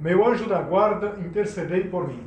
meu 0.00 0.26
anjo 0.26 0.48
da 0.48 0.62
guarda, 0.62 1.18
intercedei 1.18 1.84
por 1.84 2.06
mim. 2.06 2.22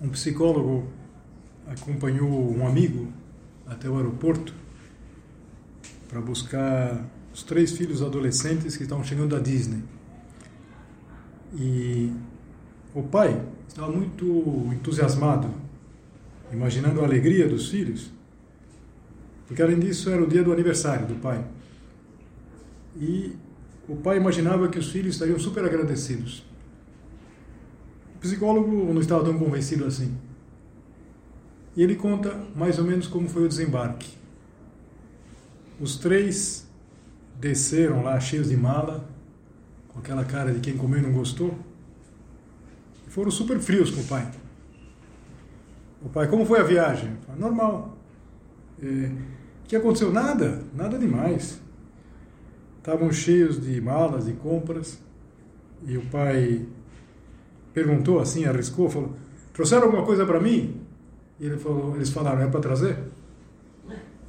Um 0.00 0.08
psicólogo 0.08 0.88
acompanhou 1.66 2.28
um 2.28 2.66
amigo 2.66 3.12
até 3.66 3.88
o 3.88 3.96
aeroporto 3.96 4.54
para 6.08 6.20
buscar 6.20 7.04
os 7.32 7.42
três 7.42 7.72
filhos 7.72 8.02
adolescentes 8.02 8.76
que 8.76 8.82
estavam 8.82 9.02
chegando 9.02 9.34
da 9.34 9.38
Disney. 9.38 9.82
E 11.54 12.12
o 12.94 13.02
pai 13.02 13.42
estava 13.66 13.90
muito 13.90 14.24
entusiasmado, 14.72 15.48
imaginando 16.52 17.00
a 17.00 17.04
alegria 17.04 17.48
dos 17.48 17.70
filhos, 17.70 18.12
porque 19.46 19.62
além 19.62 19.78
disso 19.78 20.10
era 20.10 20.22
o 20.22 20.26
dia 20.26 20.42
do 20.42 20.52
aniversário 20.52 21.06
do 21.06 21.14
pai. 21.14 21.44
E 22.96 23.34
o 23.88 23.96
pai 23.96 24.18
imaginava 24.18 24.68
que 24.68 24.78
os 24.78 24.90
filhos 24.90 25.14
estariam 25.14 25.38
super 25.38 25.64
agradecidos. 25.64 26.44
O 28.16 28.18
psicólogo 28.18 28.92
não 28.92 29.00
estava 29.00 29.24
tão 29.24 29.38
convencido 29.38 29.84
assim. 29.84 30.16
E 31.74 31.82
ele 31.82 31.96
conta 31.96 32.38
mais 32.54 32.78
ou 32.78 32.84
menos 32.84 33.06
como 33.06 33.28
foi 33.28 33.44
o 33.44 33.48
desembarque. 33.48 34.10
Os 35.80 35.96
três 35.96 36.68
desceram 37.40 38.02
lá 38.02 38.20
cheios 38.20 38.48
de 38.48 38.56
mala, 38.56 39.08
com 39.88 39.98
aquela 39.98 40.24
cara 40.24 40.52
de 40.52 40.60
quem 40.60 40.76
comeu 40.76 40.98
e 40.98 41.02
não 41.02 41.12
gostou, 41.12 41.58
e 43.06 43.10
foram 43.10 43.30
super 43.30 43.58
frios 43.58 43.90
com 43.90 44.00
o 44.00 44.04
pai. 44.04 44.30
O 46.02 46.08
pai, 46.08 46.28
como 46.28 46.44
foi 46.44 46.60
a 46.60 46.64
viagem? 46.64 47.16
Falei, 47.26 47.40
Normal. 47.40 47.96
É, 48.82 48.86
o 48.86 49.68
que 49.68 49.76
aconteceu? 49.76 50.12
Nada, 50.12 50.62
nada 50.74 50.98
demais. 50.98 51.60
Estavam 52.78 53.12
cheios 53.12 53.60
de 53.64 53.80
malas 53.80 54.28
e 54.28 54.32
compras, 54.32 54.98
e 55.86 55.96
o 55.96 56.02
pai 56.06 56.66
perguntou 57.72 58.20
assim, 58.20 58.44
arriscou, 58.44 58.90
falou: 58.90 59.16
Trouxeram 59.52 59.84
alguma 59.84 60.04
coisa 60.04 60.26
para 60.26 60.40
mim? 60.40 60.80
Ele 61.42 61.56
falou, 61.56 61.96
eles 61.96 62.10
falaram, 62.10 62.40
é 62.40 62.46
para 62.46 62.60
trazer? 62.60 62.96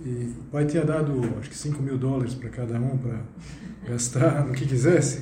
E 0.01 0.33
o 0.39 0.43
pai 0.51 0.65
tinha 0.65 0.83
dado, 0.83 1.21
acho 1.39 1.47
que 1.47 1.55
5 1.55 1.79
mil 1.79 1.95
dólares 1.95 2.33
para 2.33 2.49
cada 2.49 2.79
um 2.79 2.97
para 2.97 3.21
gastar 3.87 4.43
no 4.47 4.51
que 4.51 4.65
quisesse. 4.65 5.21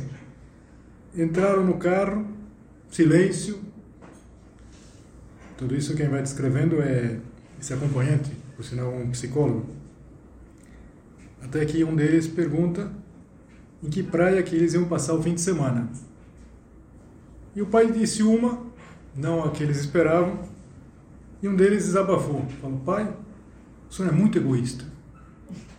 Entraram 1.13 1.65
no 1.65 1.77
carro, 1.77 2.25
silêncio. 2.89 3.59
Tudo 5.57 5.75
isso 5.75 5.93
quem 5.93 6.07
vai 6.07 6.21
descrevendo 6.21 6.81
é 6.81 7.19
esse 7.59 7.73
acompanhante, 7.73 8.31
por 8.55 8.63
sinal 8.63 8.93
um 8.93 9.11
psicólogo. 9.11 9.65
Até 11.43 11.65
que 11.65 11.83
um 11.83 11.93
deles 11.93 12.25
pergunta 12.25 12.89
em 13.83 13.89
que 13.89 14.01
praia 14.01 14.41
que 14.41 14.55
eles 14.55 14.73
iam 14.73 14.85
passar 14.85 15.13
o 15.13 15.21
fim 15.21 15.33
de 15.33 15.41
semana. 15.41 15.89
E 17.53 17.61
o 17.61 17.65
pai 17.65 17.91
disse 17.91 18.23
uma, 18.23 18.65
não 19.13 19.43
a 19.43 19.51
que 19.51 19.61
eles 19.61 19.77
esperavam, 19.77 20.50
e 21.41 21.47
um 21.47 21.55
deles 21.55 21.85
desabafou. 21.85 22.45
Falou, 22.61 22.79
pai, 22.79 23.11
o 23.89 23.93
senhor 23.93 24.09
é 24.09 24.11
muito 24.11 24.37
egoísta. 24.37 24.85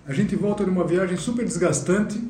A 0.07 0.13
gente 0.13 0.35
volta 0.35 0.65
de 0.65 0.71
uma 0.71 0.85
viagem 0.85 1.17
super 1.17 1.45
desgastante 1.45 2.23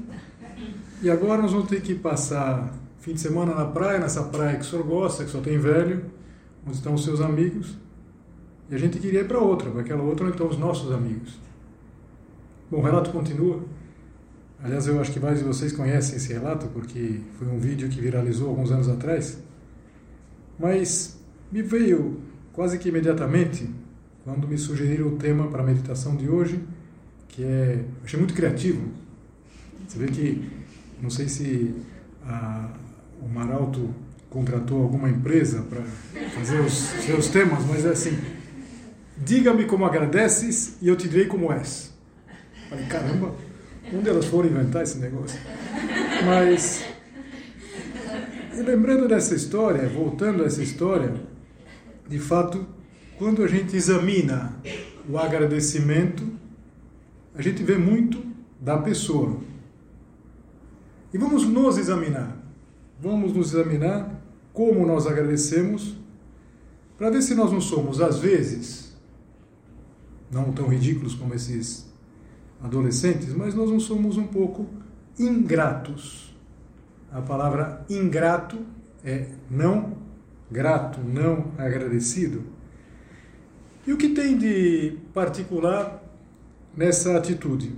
e 1.03 1.11
agora 1.11 1.41
nós 1.41 1.53
vamos 1.53 1.69
ter 1.69 1.81
que 1.81 1.95
passar 1.95 2.73
fim 3.01 3.15
de 3.15 3.21
semana 3.21 3.55
na 3.55 3.65
praia, 3.65 3.99
nessa 3.99 4.23
praia 4.23 4.57
que 4.57 4.63
o 4.63 4.65
senhor 4.65 4.85
gosta, 4.85 5.25
que 5.25 5.31
só 5.31 5.41
tem 5.41 5.59
velho, 5.59 6.05
onde 6.67 6.77
estão 6.77 6.95
os 6.95 7.03
seus 7.03 7.21
amigos. 7.21 7.77
E 8.71 8.75
a 8.75 8.79
gente 8.79 8.99
queria 8.99 9.21
ir 9.21 9.27
para 9.27 9.39
outra, 9.39 9.71
para 9.71 9.81
aquela 9.81 10.03
outra 10.03 10.27
onde 10.27 10.35
estão 10.35 10.49
os 10.49 10.59
nossos 10.59 10.93
amigos. 10.93 11.41
Bom, 12.71 12.79
o 12.79 12.83
relato 12.83 13.11
continua. 13.11 13.61
Aliás, 14.63 14.87
eu 14.87 15.01
acho 15.01 15.11
que 15.11 15.19
vários 15.19 15.41
de 15.41 15.47
vocês 15.47 15.73
conhecem 15.73 16.17
esse 16.17 16.33
relato, 16.33 16.69
porque 16.69 17.21
foi 17.37 17.49
um 17.49 17.59
vídeo 17.59 17.89
que 17.89 18.01
viralizou 18.01 18.49
alguns 18.49 18.71
anos 18.71 18.89
atrás. 18.89 19.43
Mas 20.59 21.19
me 21.51 21.63
veio 21.63 22.21
quase 22.53 22.79
que 22.79 22.89
imediatamente 22.89 23.69
quando 24.25 24.47
me 24.47 24.57
sugeriram 24.57 25.09
o 25.09 25.17
tema 25.17 25.49
para 25.49 25.63
a 25.63 25.67
meditação 25.67 26.17
de 26.17 26.29
hoje, 26.29 26.63
que 27.29 27.43
é. 27.43 27.85
achei 28.05 28.19
muito 28.19 28.35
criativo. 28.35 28.83
Você 29.87 29.99
vê 29.99 30.07
que, 30.07 30.49
não 31.03 31.11
sei 31.11 31.29
se 31.29 31.75
a, 32.25 32.71
o 33.21 33.29
Maralto 33.29 33.93
contratou 34.31 34.83
alguma 34.83 35.09
empresa 35.09 35.63
para 35.63 35.83
fazer 36.31 36.61
os 36.61 36.73
seus 36.73 37.29
temas, 37.29 37.65
mas 37.67 37.85
é 37.85 37.91
assim: 37.91 38.17
diga-me 39.19 39.65
como 39.65 39.85
agradeces 39.85 40.77
e 40.81 40.89
eu 40.89 40.97
te 40.97 41.09
direi 41.09 41.27
como 41.27 41.53
és. 41.53 41.93
Falei, 42.69 42.87
caramba, 42.87 43.35
onde 43.93 44.09
elas 44.09 44.25
foram 44.27 44.49
inventar 44.49 44.83
esse 44.83 44.99
negócio? 44.99 45.39
Mas, 46.25 46.85
e 48.57 48.63
lembrando 48.63 49.09
dessa 49.09 49.35
história, 49.35 49.89
voltando 49.89 50.45
a 50.45 50.47
essa 50.47 50.63
história, 50.63 51.13
de 52.13 52.19
fato, 52.19 52.67
quando 53.17 53.43
a 53.43 53.49
gente 53.49 53.75
examina 53.75 54.55
o 55.09 55.17
agradecimento, 55.17 56.23
a 57.35 57.41
gente 57.41 57.63
vê 57.63 57.79
muito 57.79 58.23
da 58.61 58.77
pessoa. 58.77 59.41
E 61.11 61.17
vamos 61.17 61.47
nos 61.47 61.79
examinar. 61.79 62.37
Vamos 63.01 63.33
nos 63.33 63.55
examinar 63.55 64.23
como 64.53 64.87
nós 64.87 65.07
agradecemos, 65.07 65.97
para 66.99 67.09
ver 67.09 67.23
se 67.23 67.35
nós 67.35 67.51
não 67.51 67.63
somos, 67.63 67.99
às 67.99 68.19
vezes, 68.19 68.95
não 70.31 70.53
tão 70.53 70.69
ridículos 70.69 71.15
como 71.15 71.33
esses 71.33 71.91
adolescentes, 72.63 73.33
mas 73.33 73.55
nós 73.55 73.71
não 73.71 73.81
somos 73.81 74.19
um 74.19 74.27
pouco 74.27 74.69
ingratos. 75.19 76.37
A 77.11 77.23
palavra 77.23 77.87
ingrato 77.89 78.59
é 79.03 79.29
não 79.51 80.03
grato, 80.53 81.01
não 81.01 81.53
agradecido. 81.57 82.45
E 83.87 83.93
o 83.93 83.97
que 83.97 84.11
tem 84.11 84.37
de 84.37 84.99
particular 85.13 86.05
nessa 86.77 87.17
atitude? 87.17 87.75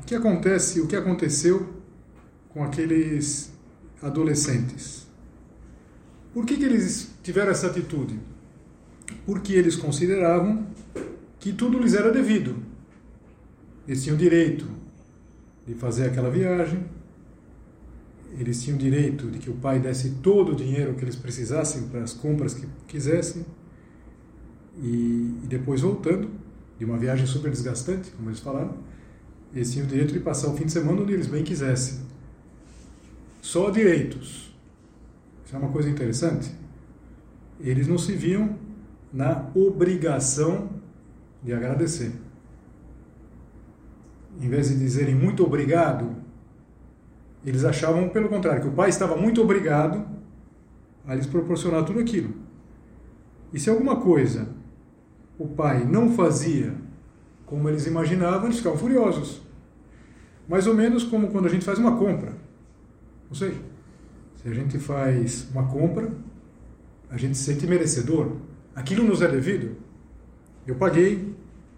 O 0.00 0.04
que 0.04 0.14
acontece, 0.14 0.80
o 0.80 0.88
que 0.88 0.96
aconteceu 0.96 1.74
com 2.48 2.64
aqueles 2.64 3.52
adolescentes? 4.02 5.06
Por 6.32 6.44
que, 6.44 6.56
que 6.56 6.64
eles 6.64 7.14
tiveram 7.22 7.52
essa 7.52 7.68
atitude? 7.68 8.18
Porque 9.24 9.52
eles 9.52 9.76
consideravam 9.76 10.66
que 11.38 11.52
tudo 11.52 11.78
lhes 11.78 11.94
era 11.94 12.10
devido. 12.10 12.56
Eles 13.86 14.02
tinham 14.02 14.16
direito 14.16 14.66
de 15.66 15.74
fazer 15.74 16.06
aquela 16.06 16.30
viagem, 16.30 16.84
eles 18.38 18.62
tinham 18.62 18.76
direito 18.76 19.30
de 19.30 19.38
que 19.38 19.50
o 19.50 19.54
pai 19.54 19.78
desse 19.78 20.10
todo 20.22 20.52
o 20.52 20.56
dinheiro 20.56 20.94
que 20.94 21.04
eles 21.04 21.16
precisassem 21.16 21.88
para 21.88 22.02
as 22.02 22.12
compras 22.12 22.54
que 22.54 22.66
quisessem, 22.88 23.44
e, 24.76 25.38
e 25.42 25.46
depois 25.46 25.80
voltando, 25.80 26.30
de 26.78 26.84
uma 26.84 26.98
viagem 26.98 27.26
super 27.26 27.50
desgastante, 27.50 28.10
como 28.10 28.28
eles 28.28 28.40
falaram, 28.40 28.76
eles 29.54 29.72
tinham 29.72 29.86
o 29.86 29.88
direito 29.88 30.12
de 30.12 30.20
passar 30.20 30.48
o 30.48 30.56
fim 30.56 30.64
de 30.64 30.72
semana 30.72 31.00
onde 31.00 31.12
eles 31.12 31.28
bem 31.28 31.44
quisessem. 31.44 32.00
Só 33.40 33.70
direitos. 33.70 34.52
Isso 35.44 35.54
é 35.54 35.58
uma 35.58 35.70
coisa 35.70 35.88
interessante. 35.88 36.50
Eles 37.60 37.86
não 37.86 37.98
se 37.98 38.12
viam 38.12 38.58
na 39.12 39.48
obrigação 39.54 40.70
de 41.42 41.52
agradecer. 41.52 42.12
Em 44.40 44.48
vez 44.48 44.68
de 44.70 44.76
dizerem 44.76 45.14
muito 45.14 45.44
obrigado, 45.44 46.23
eles 47.44 47.64
achavam, 47.64 48.08
pelo 48.08 48.28
contrário, 48.28 48.62
que 48.62 48.68
o 48.68 48.72
pai 48.72 48.88
estava 48.88 49.16
muito 49.16 49.42
obrigado 49.42 50.06
a 51.06 51.14
lhes 51.14 51.26
proporcionar 51.26 51.84
tudo 51.84 52.00
aquilo. 52.00 52.34
E 53.52 53.58
se 53.58 53.68
alguma 53.68 53.96
coisa 53.96 54.48
o 55.38 55.46
pai 55.48 55.84
não 55.84 56.10
fazia 56.12 56.74
como 57.44 57.68
eles 57.68 57.86
imaginavam, 57.86 58.46
eles 58.46 58.58
ficavam 58.58 58.78
furiosos. 58.78 59.42
Mais 60.48 60.66
ou 60.66 60.74
menos 60.74 61.04
como 61.04 61.28
quando 61.28 61.46
a 61.46 61.48
gente 61.48 61.64
faz 61.64 61.78
uma 61.78 61.96
compra. 61.96 62.32
Não 63.28 63.34
sei. 63.34 63.54
Se 64.36 64.48
a 64.48 64.54
gente 64.54 64.78
faz 64.78 65.48
uma 65.50 65.66
compra, 65.66 66.10
a 67.10 67.16
gente 67.16 67.36
se 67.36 67.44
sente 67.44 67.66
merecedor. 67.66 68.32
Aquilo 68.74 69.04
nos 69.04 69.22
é 69.22 69.28
devido. 69.28 69.76
Eu 70.66 70.76
paguei, 70.76 71.34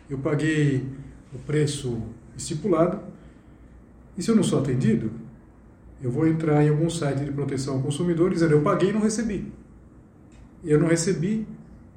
eu 0.08 0.19
paguei 0.19 0.88
o 1.34 1.38
preço 1.40 2.00
estipulado, 2.36 3.00
e 4.16 4.22
se 4.22 4.30
eu 4.30 4.36
não 4.36 4.42
sou 4.42 4.60
atendido, 4.60 5.10
eu 6.02 6.10
vou 6.10 6.26
entrar 6.26 6.62
em 6.62 6.69
algum 6.69 6.90
site 6.90 7.25
de 7.25 7.32
proteção 7.32 7.75
ao 7.75 7.82
consumidor 7.82 8.31
dizendo 8.31 8.52
eu 8.52 8.62
paguei 8.62 8.90
e 8.90 8.93
não 8.93 9.00
recebi. 9.00 9.52
Eu 10.62 10.78
não 10.78 10.88
recebi 10.88 11.46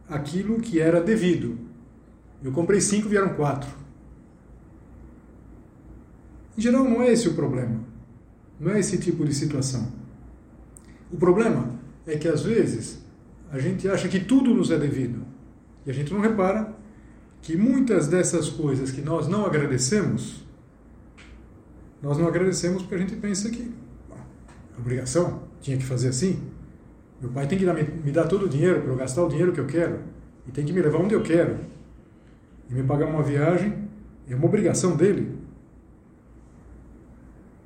aquilo 0.07 0.59
que 0.59 0.79
era 0.79 1.01
devido. 1.01 1.57
Eu 2.43 2.51
comprei 2.51 2.79
cinco, 2.79 3.09
vieram 3.09 3.33
quatro. 3.35 3.69
Em 6.57 6.61
geral, 6.61 6.83
não 6.83 7.01
é 7.01 7.11
esse 7.11 7.27
o 7.27 7.33
problema. 7.33 7.79
Não 8.59 8.71
é 8.71 8.79
esse 8.79 8.97
tipo 8.97 9.25
de 9.25 9.33
situação. 9.33 9.91
O 11.11 11.17
problema 11.17 11.79
é 12.05 12.17
que 12.17 12.27
às 12.27 12.43
vezes 12.43 12.99
a 13.51 13.59
gente 13.59 13.87
acha 13.87 14.07
que 14.07 14.19
tudo 14.19 14.53
nos 14.53 14.69
é 14.69 14.77
devido 14.77 15.25
e 15.85 15.89
a 15.89 15.93
gente 15.93 16.13
não 16.13 16.19
repara 16.19 16.75
que 17.41 17.55
muitas 17.55 18.07
dessas 18.07 18.49
coisas 18.49 18.91
que 18.91 19.01
nós 19.01 19.27
não 19.27 19.45
agradecemos, 19.45 20.43
nós 22.01 22.17
não 22.17 22.27
agradecemos 22.27 22.81
porque 22.81 22.95
a 22.95 22.99
gente 22.99 23.15
pensa 23.15 23.49
que 23.49 23.71
obrigação, 24.79 25.43
tinha 25.61 25.77
que 25.77 25.85
fazer 25.85 26.09
assim. 26.09 26.41
Meu 27.21 27.29
pai 27.31 27.47
tem 27.47 27.57
que 27.57 27.65
me 27.65 28.11
dar 28.11 28.27
todo 28.27 28.45
o 28.45 28.49
dinheiro 28.49 28.81
para 28.81 28.91
eu 28.91 28.95
gastar 28.95 29.23
o 29.23 29.29
dinheiro 29.29 29.51
que 29.51 29.59
eu 29.59 29.65
quero 29.65 29.99
e 30.47 30.51
tem 30.51 30.65
que 30.65 30.71
me 30.71 30.81
levar 30.81 30.99
onde 30.99 31.13
eu 31.13 31.21
quero 31.21 31.57
e 32.69 32.73
me 32.73 32.83
pagar 32.83 33.07
uma 33.07 33.23
viagem 33.23 33.73
é 34.29 34.35
uma 34.35 34.45
obrigação 34.45 34.95
dele. 34.95 35.37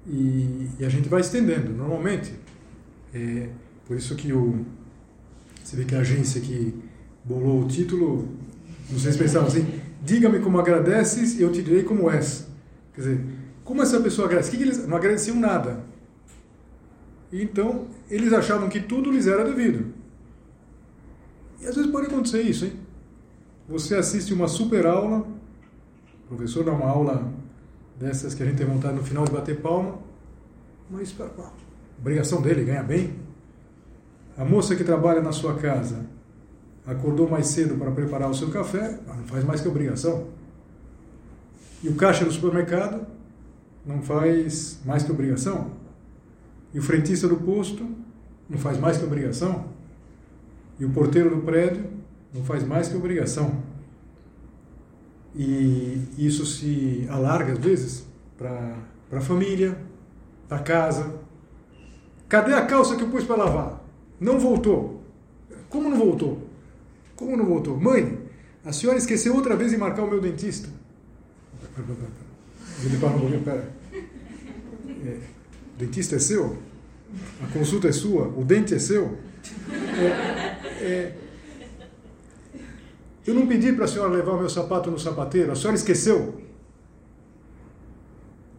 E, 0.07 0.69
e 0.80 0.86
a 0.86 0.89
gente 0.89 1.07
vai 1.07 1.21
estendendo. 1.21 1.71
Normalmente, 1.74 2.33
é, 3.13 3.50
por 3.86 3.98
isso 3.98 4.16
que 4.16 4.33
o, 4.33 4.66
você 5.63 5.75
vê 5.75 5.86
que 5.86 5.95
a 5.95 6.00
agência 6.00 6.42
que 6.42 6.74
bolou 7.24 7.63
o 7.63 7.68
título, 7.68 8.30
não 8.89 9.00
sei 9.00 9.12
se 9.12 9.18
pensavam 9.18 9.48
assim, 9.48 9.66
diga-me 10.01 10.39
como 10.39 10.59
agradeces 10.59 11.38
e 11.39 11.42
eu 11.42 11.51
te 11.51 11.62
direi 11.62 11.83
como 11.83 12.09
és. 12.09 12.48
Quer 12.94 13.01
dizer, 13.01 13.25
como 13.63 13.81
essa 13.81 14.00
pessoa 14.00 14.27
agradece? 14.27 14.51
Que 14.51 14.57
que 14.57 14.63
eles 14.63 14.88
não 14.88 14.98
agradeciam 14.98 15.38
nada. 15.38 15.83
Então, 17.35 17.88
eles 18.12 18.31
achavam 18.31 18.69
que 18.69 18.80
tudo 18.80 19.12
lhes 19.12 19.25
era 19.25 19.44
devido. 19.44 19.91
E 21.59 21.65
às 21.65 21.75
vezes 21.75 21.89
pode 21.89 22.06
acontecer 22.06 22.44
isso, 22.44 22.65
hein? 22.65 22.74
Você 23.68 23.95
assiste 23.95 24.31
uma 24.31 24.47
super 24.47 24.85
aula, 24.85 25.25
o 26.25 26.27
professor 26.27 26.63
dá 26.63 26.71
uma 26.71 26.88
aula 26.88 27.33
dessas 28.00 28.35
que 28.35 28.44
a 28.44 28.45
gente 28.45 28.57
tem 28.57 28.68
vontade 28.68 28.95
no 28.95 29.03
final 29.03 29.25
de 29.25 29.31
bater 29.31 29.59
palma, 29.62 29.97
mas 30.91 31.15
a 31.19 31.51
obrigação 32.00 32.39
dele, 32.39 32.63
ganha 32.63 32.83
bem. 32.83 33.15
A 34.38 34.45
moça 34.45 34.75
que 34.75 34.83
trabalha 34.83 35.21
na 35.21 35.31
sua 35.31 35.56
casa 35.56 36.06
acordou 36.85 37.27
mais 37.27 37.47
cedo 37.47 37.75
para 37.77 37.89
preparar 37.89 38.30
o 38.30 38.35
seu 38.35 38.51
café, 38.51 39.00
não 39.07 39.24
faz 39.25 39.44
mais 39.44 39.59
que 39.59 39.68
obrigação. 39.68 40.27
E 41.81 41.89
o 41.89 41.95
caixa 41.95 42.25
do 42.25 42.31
supermercado 42.31 43.07
não 43.83 44.03
faz 44.03 44.80
mais 44.85 45.01
que 45.01 45.12
obrigação. 45.12 45.82
E 46.73 46.79
o 46.79 46.81
frentista 46.81 47.27
do 47.27 47.37
posto 47.37 47.85
não 48.49 48.57
faz 48.57 48.79
mais 48.79 48.97
que 48.97 49.03
obrigação. 49.03 49.65
E 50.79 50.85
o 50.85 50.89
porteiro 50.89 51.29
do 51.29 51.41
prédio 51.41 51.85
não 52.33 52.43
faz 52.43 52.63
mais 52.63 52.87
que 52.87 52.95
obrigação. 52.95 53.61
E 55.35 56.01
isso 56.17 56.45
se 56.45 57.07
alarga 57.09 57.53
às 57.53 57.59
vezes 57.59 58.05
para 58.37 58.77
a 59.11 59.21
família, 59.21 59.77
para 60.47 60.59
casa. 60.59 61.19
Cadê 62.27 62.53
a 62.53 62.65
calça 62.65 62.95
que 62.95 63.03
eu 63.03 63.09
pus 63.09 63.23
para 63.23 63.35
lavar? 63.35 63.83
Não 64.19 64.39
voltou. 64.39 65.03
Como 65.69 65.89
não 65.89 65.97
voltou? 65.97 66.47
Como 67.15 67.37
não 67.37 67.45
voltou? 67.45 67.79
Mãe, 67.79 68.19
a 68.65 68.71
senhora 68.71 68.97
esqueceu 68.97 69.35
outra 69.35 69.55
vez 69.55 69.71
de 69.71 69.77
marcar 69.77 70.03
o 70.03 70.09
meu 70.09 70.21
dentista. 70.21 70.69
Para 72.99 73.09
um 73.09 73.19
pouquinho, 73.19 73.43
pera. 73.43 73.71
É, 75.05 75.19
o 75.73 75.77
dentista 75.77 76.15
é 76.15 76.19
seu? 76.19 76.57
A 77.41 77.47
consulta 77.47 77.87
é 77.87 77.91
sua? 77.91 78.27
O 78.29 78.43
dente 78.43 78.73
é 78.73 78.79
seu? 78.79 79.17
É, 79.97 80.83
é, 80.83 81.15
eu 83.25 83.33
não 83.33 83.47
pedi 83.47 83.71
para 83.71 83.85
a 83.85 83.87
senhora 83.87 84.11
levar 84.11 84.33
o 84.33 84.39
meu 84.39 84.49
sapato 84.49 84.91
no 84.91 84.99
sapateiro, 84.99 85.51
a 85.51 85.55
senhora 85.55 85.75
esqueceu. 85.75 86.41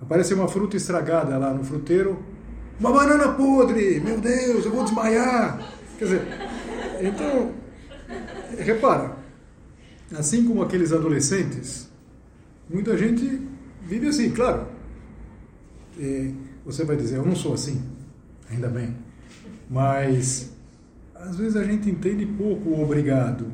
Aparece 0.01 0.35
uma 0.35 0.49
fruta 0.49 0.77
estragada 0.77 1.37
lá 1.39 1.53
no 1.53 1.65
fruteiro. 1.65 2.23
Uma 2.79 2.93
banana 2.93 3.33
podre! 3.33 4.01
Meu 4.01 4.21
Deus, 4.21 4.65
eu 4.65 4.71
vou 4.71 4.85
desmaiar! 4.85 5.73
Quer 5.99 6.05
dizer, 6.05 6.23
então, 7.01 7.53
repara, 8.59 9.17
assim 10.13 10.45
como 10.45 10.63
aqueles 10.63 10.93
adolescentes, 10.93 11.89
muita 12.69 12.97
gente 12.99 13.41
vive 13.83 14.09
assim, 14.09 14.31
claro. 14.31 14.67
E 15.99 16.35
você 16.65 16.85
vai 16.85 16.97
dizer, 16.97 17.17
eu 17.17 17.27
não 17.27 17.37
sou 17.37 17.55
assim, 17.55 17.83
ainda 18.51 18.69
bem. 18.69 18.95
Mas, 19.69 20.53
às 21.15 21.37
vezes 21.37 21.57
a 21.57 21.65
gente 21.65 21.91
entende 21.91 22.25
pouco 22.27 22.71
o 22.71 22.83
obrigado. 22.83 23.47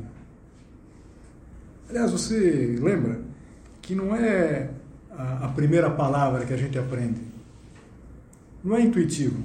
Aliás, 1.89 2.11
você 2.13 2.77
lembra 2.81 3.21
que 3.83 3.95
não 3.95 4.15
é 4.15 4.71
a, 5.11 5.47
a 5.47 5.49
primeira 5.49 5.91
palavra 5.91 6.45
que 6.47 6.53
a 6.53 6.57
gente 6.57 6.79
aprende. 6.79 7.21
Não 8.63 8.77
é 8.77 8.83
intuitivo. 8.83 9.43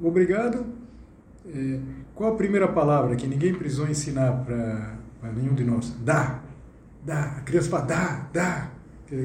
Obrigado, 0.00 0.66
é, 1.46 1.78
qual 2.14 2.34
a 2.34 2.36
primeira 2.36 2.68
palavra 2.68 3.16
que 3.16 3.26
ninguém 3.26 3.54
precisou 3.54 3.88
ensinar 3.88 4.44
para 4.44 5.32
nenhum 5.32 5.54
de 5.54 5.64
nós? 5.64 5.94
Dá. 6.04 6.40
Dá. 7.04 7.36
A 7.38 7.40
criança 7.40 7.70
fala, 7.70 7.84
dá, 7.84 8.28
dá. 8.32 8.70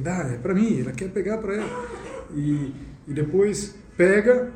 Dá, 0.04 0.18
é 0.34 0.38
para 0.38 0.54
mim, 0.54 0.82
ela 0.82 0.92
quer 0.92 1.10
pegar 1.10 1.38
para 1.38 1.56
ela. 1.56 1.86
E, 2.36 2.74
e 3.08 3.14
depois 3.14 3.76
pega, 3.96 4.52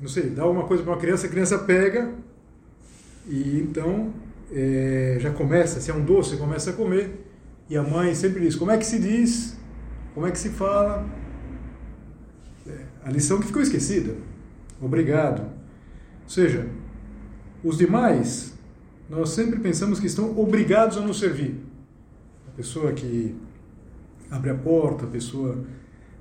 não 0.00 0.08
sei, 0.08 0.30
dá 0.30 0.46
uma 0.46 0.64
coisa 0.64 0.82
para 0.82 0.92
uma 0.92 0.98
criança, 0.98 1.26
a 1.26 1.30
criança 1.30 1.58
pega, 1.58 2.12
e 3.26 3.60
então 3.60 4.12
é, 4.52 5.18
já 5.20 5.30
começa, 5.30 5.80
se 5.80 5.90
é 5.90 5.94
um 5.94 6.04
doce, 6.04 6.36
começa 6.36 6.70
a 6.70 6.72
comer. 6.72 7.26
E 7.68 7.76
a 7.76 7.82
mãe 7.82 8.14
sempre 8.14 8.40
diz: 8.40 8.56
como 8.56 8.70
é 8.70 8.78
que 8.78 8.86
se 8.86 8.98
diz? 8.98 9.56
Como 10.14 10.26
é 10.26 10.30
que 10.30 10.38
se 10.38 10.48
fala? 10.48 11.08
É, 12.66 12.78
a 13.04 13.10
lição 13.10 13.38
que 13.38 13.46
ficou 13.46 13.62
esquecida. 13.62 14.14
Obrigado. 14.80 15.42
Ou 15.42 16.28
seja, 16.28 16.66
os 17.62 17.78
demais, 17.78 18.54
nós 19.08 19.30
sempre 19.30 19.60
pensamos 19.60 20.00
que 20.00 20.06
estão 20.06 20.38
obrigados 20.38 20.96
a 20.96 21.00
nos 21.00 21.18
servir. 21.18 21.60
A 22.48 22.50
pessoa 22.56 22.92
que 22.92 23.36
abre 24.30 24.50
a 24.50 24.54
porta, 24.54 25.04
a 25.04 25.08
pessoa. 25.08 25.64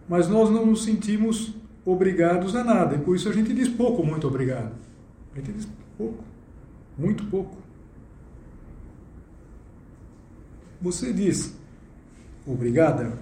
Mas 0.08 0.28
nós 0.28 0.50
não 0.50 0.66
nos 0.66 0.84
sentimos 0.84 1.56
obrigados 1.92 2.56
a 2.56 2.64
nada, 2.64 2.96
e 2.96 3.00
por 3.00 3.16
isso 3.16 3.30
a 3.30 3.34
gente 3.34 3.54
diz 3.54 3.68
pouco, 3.68 4.06
muito 4.06 4.28
obrigado. 4.28 4.72
A 5.34 5.38
gente 5.38 5.52
diz 5.52 5.68
pouco, 5.98 6.24
muito 6.98 7.26
pouco. 7.26 7.58
Você 10.82 11.12
diz 11.12 11.56
obrigada, 12.46 13.14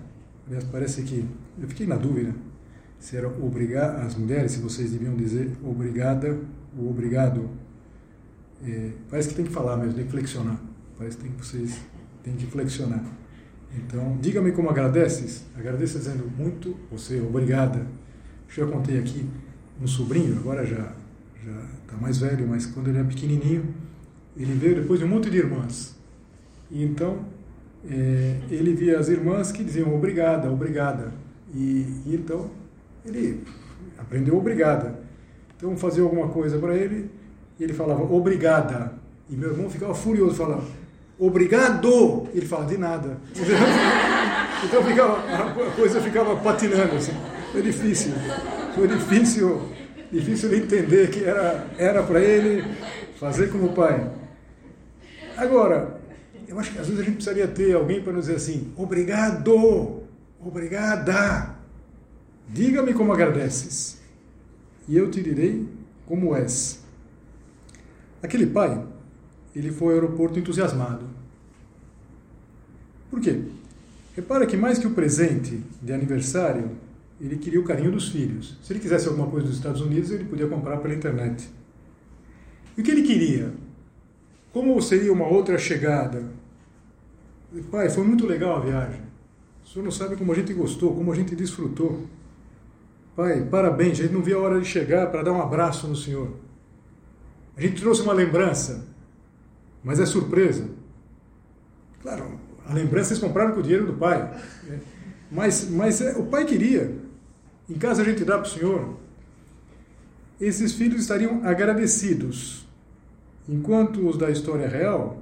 aliás, 0.46 0.64
parece 0.66 1.04
que 1.04 1.26
eu 1.60 1.68
fiquei 1.68 1.88
na 1.88 1.96
dúvida 1.96 2.34
se 3.00 3.16
era 3.16 3.28
obrigar 3.28 3.98
as 4.02 4.16
mulheres, 4.16 4.54
se 4.54 4.60
vocês 4.60 4.92
deviam 4.92 5.16
dizer 5.16 5.52
obrigada 5.64 6.40
ou 6.78 6.90
obrigado. 6.90 7.50
É, 8.66 8.92
parece 9.10 9.30
que 9.30 9.36
tem 9.36 9.46
que 9.46 9.52
falar 9.52 9.78
mesmo, 9.78 9.94
tem 9.94 10.06
que 10.06 10.12
flexionar. 10.12 10.60
Parece 10.98 11.18
que 11.18 11.30
vocês 11.30 11.80
têm 12.24 12.36
que 12.36 12.48
flexionar. 12.48 13.04
Então, 13.76 14.18
diga-me 14.20 14.52
como 14.52 14.70
agradeces. 14.70 15.46
Agradeça 15.56 16.00
dizendo 16.00 16.30
muito, 16.38 16.76
você, 16.92 17.22
obrigada. 17.22 17.86
Já 18.50 18.66
contei 18.66 19.00
aqui 19.00 19.26
um 19.82 19.88
sobrinho, 19.88 20.38
agora 20.38 20.66
já 20.66 20.94
já 21.48 21.62
está 21.84 21.98
mais 21.98 22.18
velho, 22.18 22.48
mas 22.48 22.66
quando 22.66 22.90
ele 22.90 22.98
era 22.98 23.08
pequenininho, 23.08 23.74
ele 24.36 24.54
veio 24.54 24.76
depois 24.76 25.00
de 25.00 25.06
um 25.06 25.10
monte 25.10 25.30
de 25.30 25.38
irmãs. 25.38 25.96
E 26.70 26.84
então 26.84 27.20
é, 27.90 28.38
ele 28.50 28.74
via 28.74 29.00
as 29.00 29.08
irmãs 29.08 29.52
que 29.52 29.64
diziam 29.64 29.96
obrigada, 29.96 30.52
obrigada. 30.52 31.14
E, 31.54 31.86
e 32.06 32.16
então 32.16 32.50
ele 33.06 33.44
aprendeu 33.98 34.38
obrigada. 34.38 35.00
Então 35.56 35.76
fazia 35.78 36.04
alguma 36.04 36.28
coisa 36.28 36.60
para 36.60 36.76
ele 36.76 37.10
e 37.60 37.64
ele 37.64 37.74
falava 37.74 38.04
obrigada. 38.04 38.94
E 39.30 39.36
meu 39.36 39.52
irmão 39.52 39.70
ficava 39.70 39.94
furioso, 39.94 40.36
falava 40.36 40.66
obrigado. 41.18 42.28
Ele 42.34 42.46
falava 42.46 42.70
de 42.70 42.78
nada. 42.78 43.18
Então 44.64 44.84
ficava, 44.84 45.20
a 45.20 45.72
coisa 45.76 46.02
ficava 46.02 46.36
patinando 46.38 46.96
assim. 46.96 47.12
Foi 47.52 47.62
difícil. 47.62 48.14
Foi 48.76 48.88
difícil, 48.88 49.72
difícil 50.12 50.50
de 50.50 50.58
entender 50.58 51.10
que 51.10 51.24
era 51.24 52.04
para 52.04 52.22
ele 52.22 52.64
fazer 53.20 53.52
como 53.52 53.74
pai. 53.74 54.12
Agora, 55.36 56.00
eu 56.48 56.60
acho 56.60 56.72
que 56.72 56.80
às 56.80 56.88
vezes 56.88 57.02
a 57.02 57.04
gente 57.04 57.16
precisaria 57.16 57.48
ter 57.48 57.74
alguém 57.74 58.02
para 58.02 58.14
nos 58.14 58.26
dizer 58.26 58.38
assim: 58.38 58.72
obrigado, 58.76 60.04
obrigada. 60.40 61.56
Diga-me 62.50 62.94
como 62.94 63.12
agradeces, 63.12 64.00
e 64.88 64.96
eu 64.96 65.12
te 65.12 65.22
direi 65.22 65.68
como 66.06 66.36
és. 66.36 66.82
Aquele 68.24 68.48
pai, 68.48 68.84
ele 69.56 69.72
foi 69.72 69.90
ao 69.90 70.02
aeroporto 70.02 70.40
entusiasmado. 70.40 71.06
Por 73.12 73.20
quê? 73.20 73.42
Repara 74.16 74.46
que 74.46 74.56
mais 74.56 74.78
que 74.80 74.88
o 74.88 74.92
presente 74.92 75.62
de 75.82 75.94
aniversário, 75.94 76.72
ele 77.20 77.38
queria 77.38 77.60
o 77.60 77.64
carinho 77.64 77.92
dos 77.92 78.10
filhos. 78.10 78.58
Se 78.62 78.74
ele 78.74 78.80
quisesse 78.80 79.08
alguma 79.08 79.28
coisa 79.28 79.48
dos 79.48 79.58
Estados 79.58 79.82
Unidos, 79.82 80.12
ele 80.12 80.26
podia 80.26 80.48
comprar 80.48 80.78
pela 80.78 80.94
internet. 80.94 81.50
E 82.78 82.82
o 82.82 82.84
que 82.84 82.92
ele 82.92 83.04
queria? 83.04 83.54
Como 84.54 84.80
seria 84.82 85.12
uma 85.12 85.28
outra 85.28 85.58
chegada? 85.58 86.24
Pai, 87.72 87.90
foi 87.90 88.04
muito 88.04 88.26
legal 88.28 88.58
a 88.58 88.60
viagem. 88.60 89.02
O 89.66 89.68
senhor 89.68 89.84
não 89.84 89.92
sabe 89.92 90.16
como 90.16 90.32
a 90.32 90.36
gente 90.36 90.54
gostou, 90.54 90.94
como 90.94 91.12
a 91.12 91.16
gente 91.16 91.36
desfrutou. 91.36 92.06
Pai, 93.16 93.44
parabéns, 93.46 94.00
a 94.00 94.04
gente 94.04 94.14
não 94.14 94.22
via 94.22 94.36
a 94.36 94.40
hora 94.40 94.62
de 94.62 94.68
chegar 94.68 95.10
para 95.12 95.24
dar 95.24 95.34
um 95.34 95.42
abraço 95.42 95.88
no 95.88 95.96
senhor. 95.96 96.32
A 97.56 97.62
gente 97.62 97.82
trouxe 97.82 98.04
uma 98.04 98.14
lembrança, 98.14 98.86
mas 99.84 100.00
é 100.00 100.06
surpresa. 100.06 100.70
Claro, 102.02 102.40
a 102.68 102.74
lembrança 102.74 103.14
eles 103.14 103.24
compraram 103.24 103.54
com 103.54 103.60
o 103.60 103.64
dinheiro 103.64 103.88
do 103.88 103.94
pai. 103.94 104.40
Mas, 105.32 105.70
mas 105.70 106.00
é, 106.00 106.16
o 106.18 106.28
pai 106.28 106.46
queria. 106.46 107.07
Em 107.70 107.76
casa 107.76 108.02
a 108.02 108.06
gente 108.06 108.24
dá 108.24 108.38
para 108.38 108.48
o 108.48 108.50
senhor. 108.50 108.98
Esses 110.40 110.74
filhos 110.74 111.02
estariam 111.02 111.44
agradecidos. 111.44 112.66
Enquanto 113.48 114.08
os 114.08 114.18
da 114.18 114.30
história 114.30 114.68
real, 114.68 115.22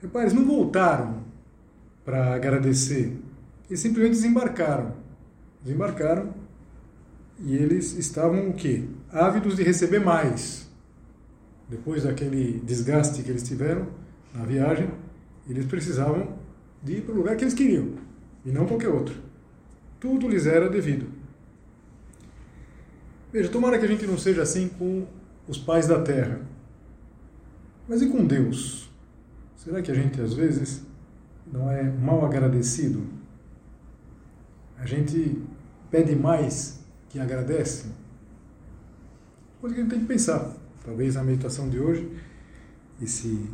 repare, 0.00 0.32
não 0.32 0.44
voltaram 0.44 1.22
para 2.04 2.34
agradecer. 2.34 3.16
Eles 3.68 3.80
simplesmente 3.80 4.14
desembarcaram. 4.14 4.94
Desembarcaram 5.62 6.34
e 7.40 7.56
eles 7.56 7.96
estavam 7.96 8.50
o 8.50 8.54
quê? 8.54 8.84
Ávidos 9.10 9.56
de 9.56 9.62
receber 9.62 10.00
mais. 10.00 10.68
Depois 11.68 12.04
daquele 12.04 12.60
desgaste 12.60 13.22
que 13.22 13.30
eles 13.30 13.42
tiveram 13.42 13.86
na 14.34 14.44
viagem, 14.44 14.90
eles 15.48 15.66
precisavam 15.66 16.36
de 16.82 16.98
ir 16.98 17.02
para 17.02 17.14
o 17.14 17.16
lugar 17.16 17.36
que 17.36 17.44
eles 17.44 17.54
queriam 17.54 17.94
e 18.44 18.50
não 18.50 18.66
qualquer 18.66 18.88
outro. 18.88 19.14
Tudo 19.98 20.28
lhes 20.28 20.46
era 20.46 20.68
devido. 20.68 21.06
Veja, 23.32 23.48
tomara 23.48 23.78
que 23.78 23.84
a 23.84 23.88
gente 23.88 24.06
não 24.06 24.18
seja 24.18 24.42
assim 24.42 24.68
com 24.68 25.06
os 25.48 25.56
pais 25.56 25.86
da 25.86 26.02
terra. 26.02 26.40
Mas 27.88 28.02
e 28.02 28.08
com 28.08 28.26
Deus? 28.26 28.90
Será 29.56 29.80
que 29.80 29.90
a 29.90 29.94
gente 29.94 30.20
às 30.20 30.34
vezes 30.34 30.82
não 31.50 31.70
é 31.70 31.82
mal 31.82 32.24
agradecido? 32.24 33.02
A 34.78 34.84
gente 34.84 35.40
pede 35.90 36.14
mais 36.14 36.80
que 37.08 37.18
agradece? 37.18 37.86
Coisa 39.60 39.74
que 39.74 39.80
a 39.80 39.84
gente 39.84 39.92
tem 39.92 40.00
que 40.00 40.06
pensar. 40.06 40.54
Talvez 40.84 41.16
a 41.16 41.22
meditação 41.22 41.68
de 41.70 41.78
hoje, 41.78 42.10
esse, 43.00 43.48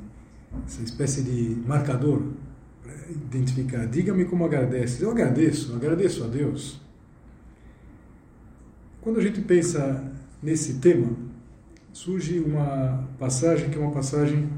essa 0.67 0.83
espécie 0.83 1.23
de 1.23 1.55
marcador 1.67 2.23
para 2.83 2.95
identificar. 3.11 3.87
Diga-me 3.87 4.25
como 4.25 4.45
agradece. 4.45 5.03
Eu 5.03 5.11
agradeço, 5.11 5.75
agradeço 5.75 6.25
a 6.25 6.27
Deus. 6.27 6.81
Quando 9.01 9.21
a 9.21 9.23
gente 9.23 9.41
pensa 9.41 10.13
nesse 10.43 10.75
tema, 10.75 11.17
surge 11.93 12.41
uma 12.41 13.09
passagem 13.19 13.71
que 13.71 13.79
é 13.79 13.81
uma 13.81 13.93
passagem 13.93 14.49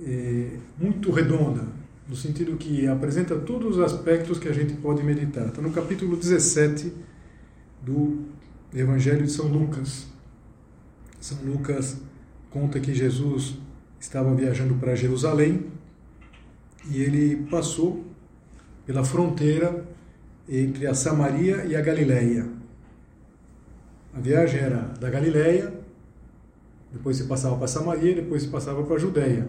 é, 0.00 0.56
muito 0.78 1.10
redonda, 1.10 1.62
no 2.08 2.16
sentido 2.16 2.56
que 2.56 2.86
apresenta 2.86 3.36
todos 3.36 3.76
os 3.76 3.82
aspectos 3.82 4.38
que 4.38 4.48
a 4.48 4.52
gente 4.52 4.74
pode 4.74 5.02
meditar. 5.02 5.46
Está 5.48 5.60
no 5.60 5.70
capítulo 5.70 6.16
17 6.16 6.92
do 7.82 8.24
Evangelho 8.74 9.24
de 9.24 9.30
São 9.30 9.46
Lucas. 9.46 10.06
São 11.20 11.38
Lucas 11.44 11.98
conta 12.50 12.80
que 12.80 12.94
Jesus 12.94 13.58
estava 14.00 14.34
viajando 14.34 14.74
para 14.74 14.94
Jerusalém 14.94 15.66
e 16.90 17.00
ele 17.00 17.46
passou 17.50 18.04
pela 18.86 19.04
fronteira 19.04 19.86
entre 20.48 20.86
a 20.86 20.94
Samaria 20.94 21.66
e 21.66 21.76
a 21.76 21.80
Galileia. 21.80 22.61
A 24.14 24.20
viagem 24.20 24.60
era 24.60 24.78
da 25.00 25.08
Galileia, 25.08 25.72
depois 26.92 27.16
se 27.16 27.24
passava 27.24 27.56
para 27.56 27.66
Samaria, 27.66 28.14
depois 28.14 28.42
se 28.42 28.48
passava 28.48 28.82
para 28.82 28.96
a 28.96 28.98
Judéia. 28.98 29.48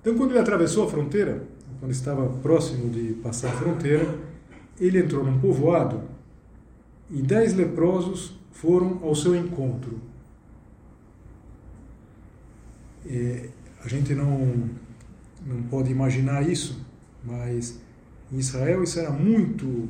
Então, 0.00 0.16
quando 0.16 0.30
ele 0.30 0.38
atravessou 0.38 0.86
a 0.86 0.90
fronteira, 0.90 1.42
quando 1.78 1.92
estava 1.92 2.26
próximo 2.38 2.88
de 2.88 3.14
passar 3.14 3.50
a 3.50 3.52
fronteira, 3.52 4.18
ele 4.78 4.98
entrou 4.98 5.22
num 5.22 5.38
povoado 5.38 6.02
e 7.10 7.20
dez 7.20 7.54
leprosos 7.54 8.32
foram 8.52 9.00
ao 9.02 9.14
seu 9.14 9.34
encontro. 9.34 10.00
É, 13.06 13.48
a 13.84 13.88
gente 13.88 14.14
não, 14.14 14.70
não 15.46 15.62
pode 15.64 15.90
imaginar 15.90 16.48
isso, 16.48 16.84
mas 17.24 17.80
em 18.32 18.38
Israel 18.38 18.82
isso 18.82 18.98
era 18.98 19.10
muito, 19.10 19.88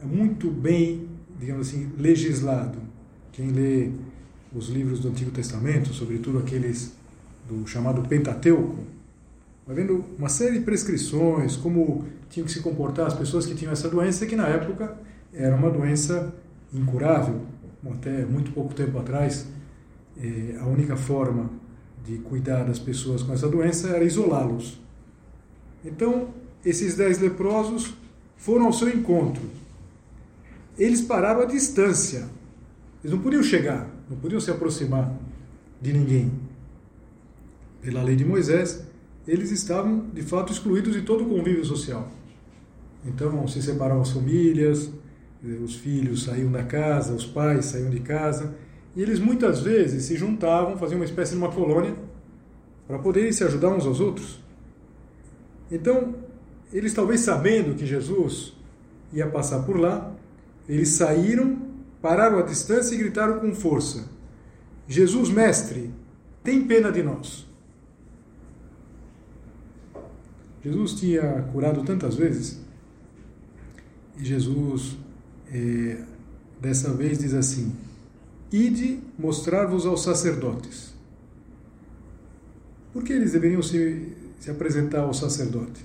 é 0.00 0.04
muito 0.04 0.50
bem, 0.50 1.08
digamos 1.38 1.68
assim, 1.68 1.92
legislado. 1.98 2.85
Quem 3.36 3.50
lê 3.50 3.90
os 4.54 4.70
livros 4.70 5.00
do 5.00 5.08
Antigo 5.08 5.30
Testamento, 5.30 5.92
sobretudo 5.92 6.38
aqueles 6.38 6.94
do 7.46 7.66
chamado 7.66 8.00
Pentateuco, 8.00 8.78
vai 9.66 9.76
vendo 9.76 10.02
uma 10.18 10.30
série 10.30 10.58
de 10.58 10.64
prescrições, 10.64 11.54
como 11.54 12.06
tinham 12.30 12.46
que 12.46 12.52
se 12.52 12.60
comportar 12.60 13.06
as 13.06 13.12
pessoas 13.12 13.44
que 13.44 13.54
tinham 13.54 13.74
essa 13.74 13.90
doença, 13.90 14.24
que 14.24 14.34
na 14.34 14.48
época 14.48 14.96
era 15.34 15.54
uma 15.54 15.68
doença 15.68 16.34
incurável, 16.72 17.42
até 17.92 18.24
muito 18.24 18.52
pouco 18.52 18.72
tempo 18.72 18.98
atrás, 18.98 19.46
eh, 20.18 20.56
a 20.58 20.64
única 20.64 20.96
forma 20.96 21.50
de 22.06 22.16
cuidar 22.20 22.64
das 22.64 22.78
pessoas 22.78 23.22
com 23.22 23.34
essa 23.34 23.48
doença 23.48 23.90
era 23.90 24.02
isolá-los. 24.02 24.80
Então, 25.84 26.30
esses 26.64 26.96
dez 26.96 27.18
leprosos 27.18 27.92
foram 28.34 28.64
ao 28.64 28.72
seu 28.72 28.88
encontro. 28.88 29.42
Eles 30.78 31.02
pararam 31.02 31.42
à 31.42 31.44
distância. 31.44 32.34
Eles 33.02 33.14
não 33.14 33.22
podiam 33.22 33.42
chegar, 33.42 33.88
não 34.08 34.16
podiam 34.16 34.40
se 34.40 34.50
aproximar 34.50 35.12
de 35.80 35.92
ninguém. 35.92 36.32
Pela 37.82 38.02
lei 38.02 38.16
de 38.16 38.24
Moisés, 38.24 38.84
eles 39.26 39.50
estavam 39.50 40.06
de 40.12 40.22
fato 40.22 40.52
excluídos 40.52 40.94
de 40.94 41.02
todo 41.02 41.24
o 41.24 41.28
convívio 41.28 41.64
social. 41.64 42.08
Então, 43.04 43.46
se 43.46 43.62
separavam 43.62 44.02
as 44.02 44.10
famílias, 44.10 44.90
os 45.64 45.76
filhos 45.76 46.24
saíam 46.24 46.50
da 46.50 46.64
casa, 46.64 47.14
os 47.14 47.24
pais 47.24 47.66
saíam 47.66 47.90
de 47.90 48.00
casa, 48.00 48.54
e 48.96 49.02
eles 49.02 49.18
muitas 49.18 49.60
vezes 49.60 50.04
se 50.04 50.16
juntavam, 50.16 50.76
faziam 50.76 50.98
uma 50.98 51.04
espécie 51.04 51.32
de 51.32 51.38
uma 51.38 51.50
colônia, 51.50 51.94
para 52.86 52.98
poderem 52.98 53.30
se 53.32 53.44
ajudar 53.44 53.68
uns 53.70 53.84
aos 53.86 54.00
outros. 54.00 54.40
Então, 55.70 56.14
eles 56.72 56.94
talvez 56.94 57.20
sabendo 57.20 57.74
que 57.74 57.84
Jesus 57.84 58.54
ia 59.12 59.26
passar 59.26 59.62
por 59.62 59.78
lá, 59.78 60.12
eles 60.68 60.90
saíram, 60.90 61.58
pararam 62.00 62.38
a 62.38 62.42
distância 62.42 62.94
e 62.94 62.98
gritaram 62.98 63.40
com 63.40 63.54
força: 63.54 64.08
Jesus, 64.88 65.30
mestre, 65.30 65.90
tem 66.42 66.64
pena 66.66 66.90
de 66.92 67.02
nós. 67.02 67.46
Jesus 70.62 70.94
tinha 70.94 71.42
curado 71.52 71.84
tantas 71.84 72.16
vezes, 72.16 72.60
e 74.18 74.24
Jesus 74.24 74.96
é, 75.52 76.02
dessa 76.60 76.92
vez 76.92 77.18
diz 77.18 77.34
assim: 77.34 77.74
Ide 78.52 79.00
mostrar-vos 79.18 79.86
aos 79.86 80.02
sacerdotes. 80.02 80.94
Por 82.92 83.04
que 83.04 83.12
eles 83.12 83.32
deveriam 83.32 83.62
se, 83.62 84.12
se 84.40 84.50
apresentar 84.50 85.00
ao 85.00 85.12
sacerdote? 85.12 85.84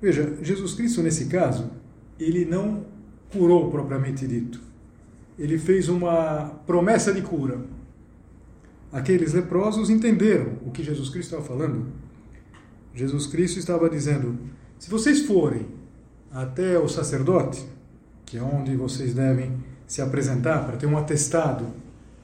Veja, 0.00 0.36
Jesus 0.42 0.74
Cristo, 0.74 1.02
nesse 1.02 1.26
caso, 1.26 1.70
ele 2.18 2.44
não 2.44 2.86
curou 3.30 3.70
propriamente 3.70 4.26
dito. 4.26 4.60
Ele 5.38 5.58
fez 5.58 5.88
uma 5.88 6.60
promessa 6.66 7.12
de 7.12 7.22
cura. 7.22 7.60
Aqueles 8.92 9.32
leprosos 9.32 9.90
entenderam 9.90 10.58
o 10.64 10.70
que 10.70 10.82
Jesus 10.82 11.08
Cristo 11.10 11.34
estava 11.34 11.42
falando. 11.42 11.86
Jesus 12.94 13.26
Cristo 13.26 13.58
estava 13.58 13.90
dizendo: 13.90 14.38
se 14.78 14.88
vocês 14.88 15.26
forem 15.26 15.66
até 16.30 16.78
o 16.78 16.88
sacerdote, 16.88 17.66
que 18.24 18.38
é 18.38 18.42
onde 18.42 18.76
vocês 18.76 19.14
devem 19.14 19.52
se 19.86 20.00
apresentar 20.00 20.64
para 20.64 20.76
ter 20.76 20.86
um 20.86 20.96
atestado, 20.96 21.66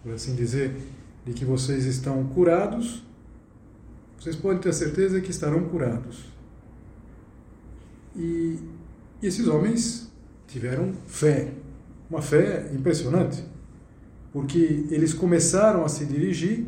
por 0.02 0.12
assim 0.12 0.34
dizer, 0.34 0.76
de 1.24 1.32
que 1.32 1.44
vocês 1.44 1.84
estão 1.84 2.24
curados, 2.28 3.04
vocês 4.18 4.36
podem 4.36 4.58
ter 4.58 4.72
certeza 4.72 5.20
que 5.20 5.30
estarão 5.30 5.64
curados. 5.64 6.24
E 8.14 8.58
esses 9.22 9.46
homens 9.46 10.10
tiveram 10.46 10.92
fé, 11.06 11.52
uma 12.10 12.20
fé 12.20 12.70
impressionante, 12.74 13.44
porque 14.32 14.86
eles 14.90 15.14
começaram 15.14 15.84
a 15.84 15.88
se 15.88 16.04
dirigir 16.04 16.66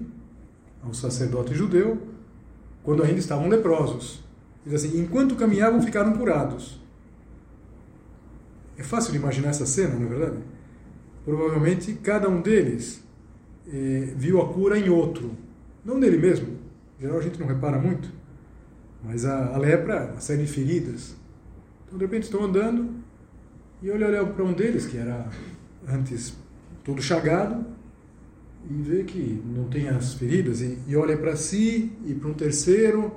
ao 0.83 0.95
sacerdote 0.95 1.55
judeu 1.55 2.01
quando 2.83 3.03
ainda 3.03 3.19
estavam 3.19 3.49
leprosos. 3.49 4.23
Diz 4.65 4.75
assim: 4.75 5.01
enquanto 5.01 5.35
caminhavam, 5.35 5.83
ficaram 5.83 6.13
curados. 6.13 6.81
É 8.79 8.83
fácil 8.83 9.13
de 9.13 9.19
imaginar 9.19 9.51
essa 9.51 9.67
cena, 9.67 9.97
não 9.97 10.07
é 10.07 10.09
verdade? 10.09 10.39
provavelmente 11.25 11.95
cada 11.95 12.29
um 12.29 12.41
deles 12.41 13.03
eh, 13.67 14.13
viu 14.17 14.41
a 14.41 14.53
cura 14.53 14.79
em 14.79 14.89
outro, 14.89 15.33
não 15.85 15.99
nele 15.99 16.19
mesmo. 16.19 16.49
Em 16.99 17.03
geral 17.03 17.19
a 17.19 17.23
gente 17.23 17.39
não 17.39 17.47
repara 17.47 17.79
muito, 17.79 18.09
mas 19.05 19.25
a, 19.25 19.55
a 19.55 19.59
lepra, 19.59 20.11
uma 20.13 20.21
série 20.21 20.45
de 20.45 20.53
feridas. 20.53 21.17
Então 21.87 21.99
de 21.99 22.05
repente 22.05 22.25
estão 22.25 22.45
andando 22.45 23.02
e 23.83 23.91
olha, 23.91 24.07
olha 24.07 24.27
para 24.27 24.45
um 24.45 24.53
deles 24.53 24.87
que 24.87 24.97
era 24.97 25.27
antes 25.89 26.35
todo 26.85 27.03
chagado 27.03 27.65
e 28.71 28.75
vê 28.83 29.03
que 29.05 29.43
não 29.45 29.65
tem 29.65 29.89
as 29.89 30.15
feridas 30.15 30.61
e, 30.61 30.79
e 30.87 30.97
olha 30.97 31.17
para 31.17 31.35
si 31.37 31.93
e 32.07 32.15
para 32.15 32.29
um 32.29 32.35
terceiro. 32.35 33.13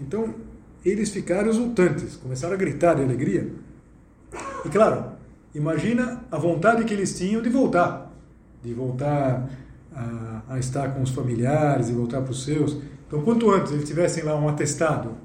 Então 0.00 0.34
eles 0.84 1.10
ficaram 1.10 1.50
exultantes, 1.50 2.16
começaram 2.16 2.54
a 2.54 2.56
gritar 2.56 2.94
de 2.94 3.02
alegria. 3.02 3.52
E 4.64 4.68
claro, 4.68 5.12
imagina 5.54 6.24
a 6.30 6.38
vontade 6.38 6.84
que 6.84 6.94
eles 6.94 7.16
tinham 7.16 7.42
de 7.42 7.50
voltar, 7.50 8.12
de 8.62 8.72
voltar 8.72 9.48
a, 9.92 10.42
a 10.48 10.58
estar 10.58 10.94
com 10.94 11.02
os 11.02 11.10
familiares, 11.10 11.88
e 11.88 11.92
voltar 11.92 12.22
para 12.22 12.30
os 12.30 12.44
seus. 12.44 12.78
Então, 13.06 13.22
quanto 13.22 13.50
antes 13.50 13.72
eles 13.72 13.88
tivessem 13.88 14.22
lá 14.22 14.38
um 14.38 14.48
atestado, 14.48 15.16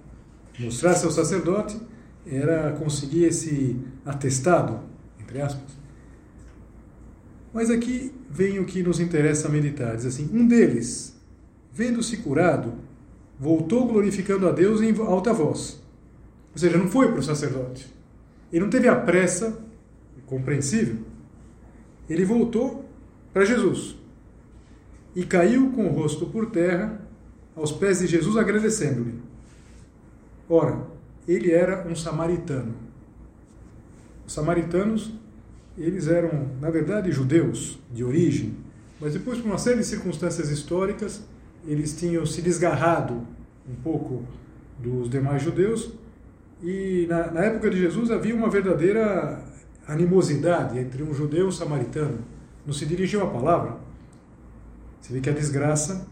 mostrar 0.60 0.94
seu 0.96 1.12
sacerdote, 1.12 1.78
era 2.26 2.72
conseguir 2.74 3.26
esse 3.26 3.80
atestado, 4.06 4.80
entre 5.20 5.42
aspas. 5.42 5.84
Mas 7.54 7.70
aqui 7.70 8.14
vem 8.30 8.60
o 8.60 8.66
que 8.66 8.82
nos 8.82 9.00
interessa 9.00 9.50
meditar. 9.50 9.96
Diz 9.96 10.06
assim: 10.06 10.30
um 10.34 10.48
deles, 10.48 11.16
vendo-se 11.72 12.18
curado, 12.18 12.74
voltou 13.40 13.88
glorificando 13.88 14.48
a 14.48 14.52
Deus 14.52 14.82
em 14.82 14.96
alta 15.00 15.34
voz. 15.34 15.82
Ou 16.52 16.58
seja, 16.58 16.78
não 16.78 16.88
foi 16.88 17.10
para 17.10 17.20
o 17.20 17.24
sacerdote. 17.24 17.94
Ele 18.52 18.64
não 18.64 18.70
teve 18.70 18.88
a 18.88 18.96
pressa, 18.96 19.60
compreensível. 20.26 20.98
Ele 22.10 22.26
voltou 22.26 22.90
para 23.32 23.46
Jesus 23.46 23.96
e 25.16 25.24
caiu 25.26 25.72
com 25.72 25.88
o 25.88 25.92
rosto 25.92 26.26
por 26.26 26.52
terra 26.52 27.02
aos 27.56 27.72
pés 27.72 28.00
de 28.00 28.08
Jesus, 28.08 28.36
agradecendo-lhe. 28.36 29.20
Ora, 30.50 30.93
ele 31.28 31.52
era 31.52 31.88
um 31.88 31.96
samaritano. 31.96 32.74
Os 34.26 34.34
samaritanos, 34.34 35.14
eles 35.78 36.08
eram, 36.08 36.50
na 36.62 36.70
verdade, 36.70 37.12
judeus 37.12 37.80
de 37.92 38.04
origem, 38.04 38.56
mas 39.00 39.14
depois, 39.14 39.40
por 39.40 39.48
uma 39.48 39.58
série 39.58 39.80
de 39.80 39.86
circunstâncias 39.86 40.50
históricas, 40.50 41.24
eles 41.68 41.98
tinham 41.98 42.26
se 42.26 42.42
desgarrado 42.42 43.26
um 43.68 43.76
pouco 43.84 44.24
dos 44.80 45.10
demais 45.10 45.42
judeus 45.42 45.92
e 46.62 47.06
na, 47.10 47.32
na, 47.32 47.42
época 47.42 47.70
de 47.70 47.78
Jesus 47.78 48.10
havia 48.10 48.34
uma 48.34 48.50
verdadeira 48.50 49.44
animosidade 49.86 50.80
entre 50.80 51.04
um 51.04 51.14
judeu 51.14 51.46
e 51.46 51.48
um 51.50 51.52
samaritano. 51.52 52.20
Não 52.66 52.74
se 52.74 52.86
dirigiam 52.86 53.24
a 53.24 53.30
palavra. 53.30 53.78
Você 55.02 55.12
vê 55.12 55.20
que 55.20 55.30
a 55.30 55.34
desgraça, 55.34 56.08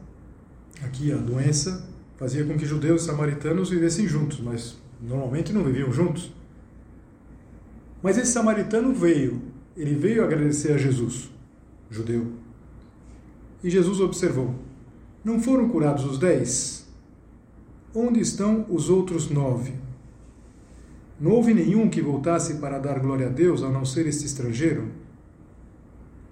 aqui 0.83 1.13
a 1.13 1.15
doença, 1.15 1.87
fazia 2.17 2.43
com 2.43 2.57
que 2.57 2.65
judeus 2.65 3.03
e 3.03 3.05
samaritanos 3.05 3.69
vivessem 3.69 4.05
juntos, 4.05 4.41
mas 4.41 4.80
normalmente 5.01 5.51
não 5.51 5.63
viviam 5.63 5.91
juntos. 5.91 6.31
Mas 8.03 8.17
esse 8.17 8.31
samaritano 8.31 8.93
veio, 8.93 9.41
ele 9.75 9.95
veio 9.95 10.23
agradecer 10.23 10.73
a 10.73 10.77
Jesus, 10.77 11.29
judeu. 11.89 12.31
E 13.63 13.69
Jesus 13.69 13.99
observou: 13.99 14.55
não 15.23 15.39
foram 15.39 15.69
curados 15.69 16.05
os 16.05 16.17
dez? 16.17 16.87
Onde 17.93 18.19
estão 18.19 18.65
os 18.69 18.89
outros 18.89 19.29
nove? 19.29 19.73
Não 21.19 21.31
houve 21.31 21.53
nenhum 21.53 21.89
que 21.89 22.01
voltasse 22.01 22.55
para 22.55 22.79
dar 22.79 22.99
glória 22.99 23.27
a 23.27 23.29
Deus, 23.29 23.61
a 23.61 23.69
não 23.69 23.85
ser 23.85 24.07
este 24.07 24.25
estrangeiro? 24.25 24.89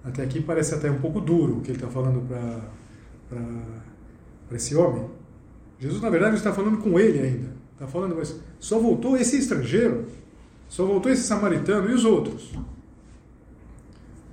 Até 0.02 0.24
aqui 0.24 0.40
parece 0.40 0.74
até 0.74 0.90
um 0.90 0.98
pouco 0.98 1.20
duro 1.20 1.58
o 1.58 1.60
que 1.60 1.70
ele 1.70 1.76
está 1.76 1.88
falando 1.88 2.26
para 3.28 4.56
esse 4.56 4.74
homem. 4.74 5.08
Jesus, 5.78 6.00
na 6.02 6.10
verdade, 6.10 6.36
está 6.36 6.52
falando 6.52 6.78
com 6.78 6.98
ele 6.98 7.20
ainda. 7.20 7.59
Está 7.80 7.90
falando, 7.90 8.14
mas 8.14 8.38
só 8.58 8.78
voltou 8.78 9.16
esse 9.16 9.38
estrangeiro, 9.38 10.04
só 10.68 10.84
voltou 10.84 11.10
esse 11.10 11.22
samaritano 11.22 11.88
e 11.88 11.94
os 11.94 12.04
outros. 12.04 12.52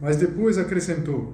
Mas 0.02 0.18
depois 0.18 0.58
acrescentou: 0.58 1.32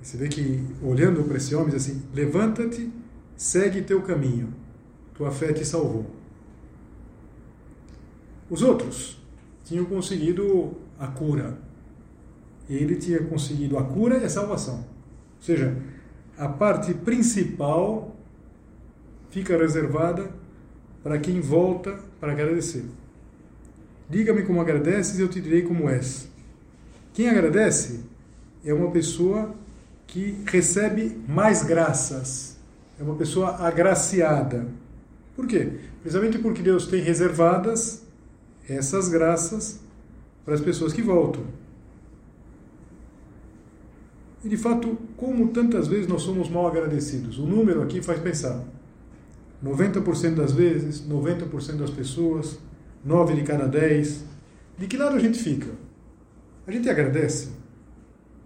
você 0.00 0.16
vê 0.16 0.28
que, 0.28 0.64
olhando 0.80 1.24
para 1.24 1.38
esse 1.38 1.56
homem, 1.56 1.70
diz 1.70 1.82
assim: 1.82 2.04
Levanta-te, 2.14 2.88
segue 3.36 3.82
teu 3.82 4.00
caminho, 4.00 4.54
tua 5.12 5.32
fé 5.32 5.52
te 5.52 5.64
salvou. 5.64 6.06
Os 8.48 8.62
outros 8.62 9.20
tinham 9.64 9.86
conseguido 9.86 10.70
a 11.00 11.08
cura. 11.08 11.58
Ele 12.70 12.94
tinha 12.94 13.24
conseguido 13.24 13.76
a 13.76 13.82
cura 13.82 14.18
e 14.18 14.24
a 14.24 14.30
salvação. 14.30 14.76
Ou 14.76 15.42
seja, 15.42 15.76
a 16.38 16.48
parte 16.48 16.94
principal 16.94 18.14
fica 19.30 19.58
reservada 19.58 20.45
para 21.06 21.20
quem 21.20 21.40
volta 21.40 22.00
para 22.18 22.32
agradecer. 22.32 22.84
Diga-me 24.10 24.42
como 24.42 24.60
agradeces 24.60 25.20
e 25.20 25.22
eu 25.22 25.28
te 25.28 25.40
direi 25.40 25.62
como 25.62 25.88
és. 25.88 26.28
Quem 27.14 27.28
agradece 27.28 28.00
é 28.64 28.74
uma 28.74 28.90
pessoa 28.90 29.54
que 30.04 30.36
recebe 30.46 31.16
mais 31.28 31.62
graças. 31.62 32.56
É 32.98 33.04
uma 33.04 33.14
pessoa 33.14 33.64
agraciada. 33.64 34.66
Por 35.36 35.46
quê? 35.46 35.74
Precisamente 36.02 36.40
porque 36.40 36.60
Deus 36.60 36.88
tem 36.88 37.00
reservadas 37.00 38.02
essas 38.68 39.08
graças 39.08 39.78
para 40.44 40.54
as 40.54 40.60
pessoas 40.60 40.92
que 40.92 41.02
voltam. 41.02 41.44
E 44.42 44.48
de 44.48 44.56
fato, 44.56 44.98
como 45.16 45.50
tantas 45.50 45.86
vezes 45.86 46.08
nós 46.08 46.22
somos 46.22 46.50
mal 46.50 46.66
agradecidos? 46.66 47.38
O 47.38 47.46
número 47.46 47.80
aqui 47.80 48.02
faz 48.02 48.18
pensar. 48.18 48.60
90% 49.64 50.34
das 50.34 50.52
vezes, 50.52 51.06
90% 51.06 51.76
das 51.76 51.90
pessoas, 51.90 52.58
9 53.04 53.34
de 53.34 53.42
cada 53.42 53.66
10. 53.66 54.24
De 54.78 54.86
que 54.86 54.96
lado 54.96 55.16
a 55.16 55.18
gente 55.18 55.38
fica? 55.38 55.70
A 56.66 56.72
gente 56.72 56.88
agradece? 56.88 57.50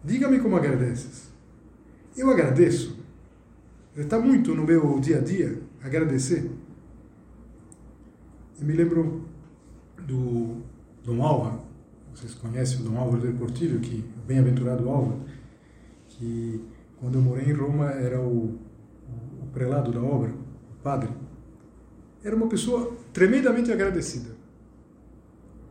Diga-me 0.05 0.40
como 0.40 0.57
agradeces. 0.57 1.31
Eu 2.16 2.31
agradeço. 2.31 2.99
Está 3.96 4.18
muito 4.18 4.55
no 4.55 4.64
meu 4.64 5.01
dia 5.01 5.18
a 5.18 5.20
dia 5.20 5.61
agradecer. 5.83 6.51
Eu 8.61 8.66
me 8.66 8.73
lembro 8.75 9.25
do 10.07 10.59
Dom 11.05 11.23
Álvaro, 11.23 11.61
vocês 12.14 12.35
conhecem 12.35 12.81
o 12.81 12.83
Dom 12.85 12.99
Álvaro 12.99 13.23
del 13.23 13.35
Portillo, 13.35 13.81
que 13.81 14.05
bem-aventurado 14.27 14.88
Álvaro, 14.88 15.20
que 16.09 16.62
quando 16.99 17.16
eu 17.16 17.23
morei 17.23 17.46
em 17.46 17.53
Roma 17.53 17.90
era 17.90 18.20
o, 18.20 18.59
o 19.42 19.46
prelado 19.53 19.90
da 19.90 20.03
obra, 20.03 20.31
o 20.31 20.39
padre. 20.83 21.11
Era 22.23 22.35
uma 22.37 22.49
pessoa 22.49 22.97
tremendamente 23.12 23.73
agradecida. 23.73 24.31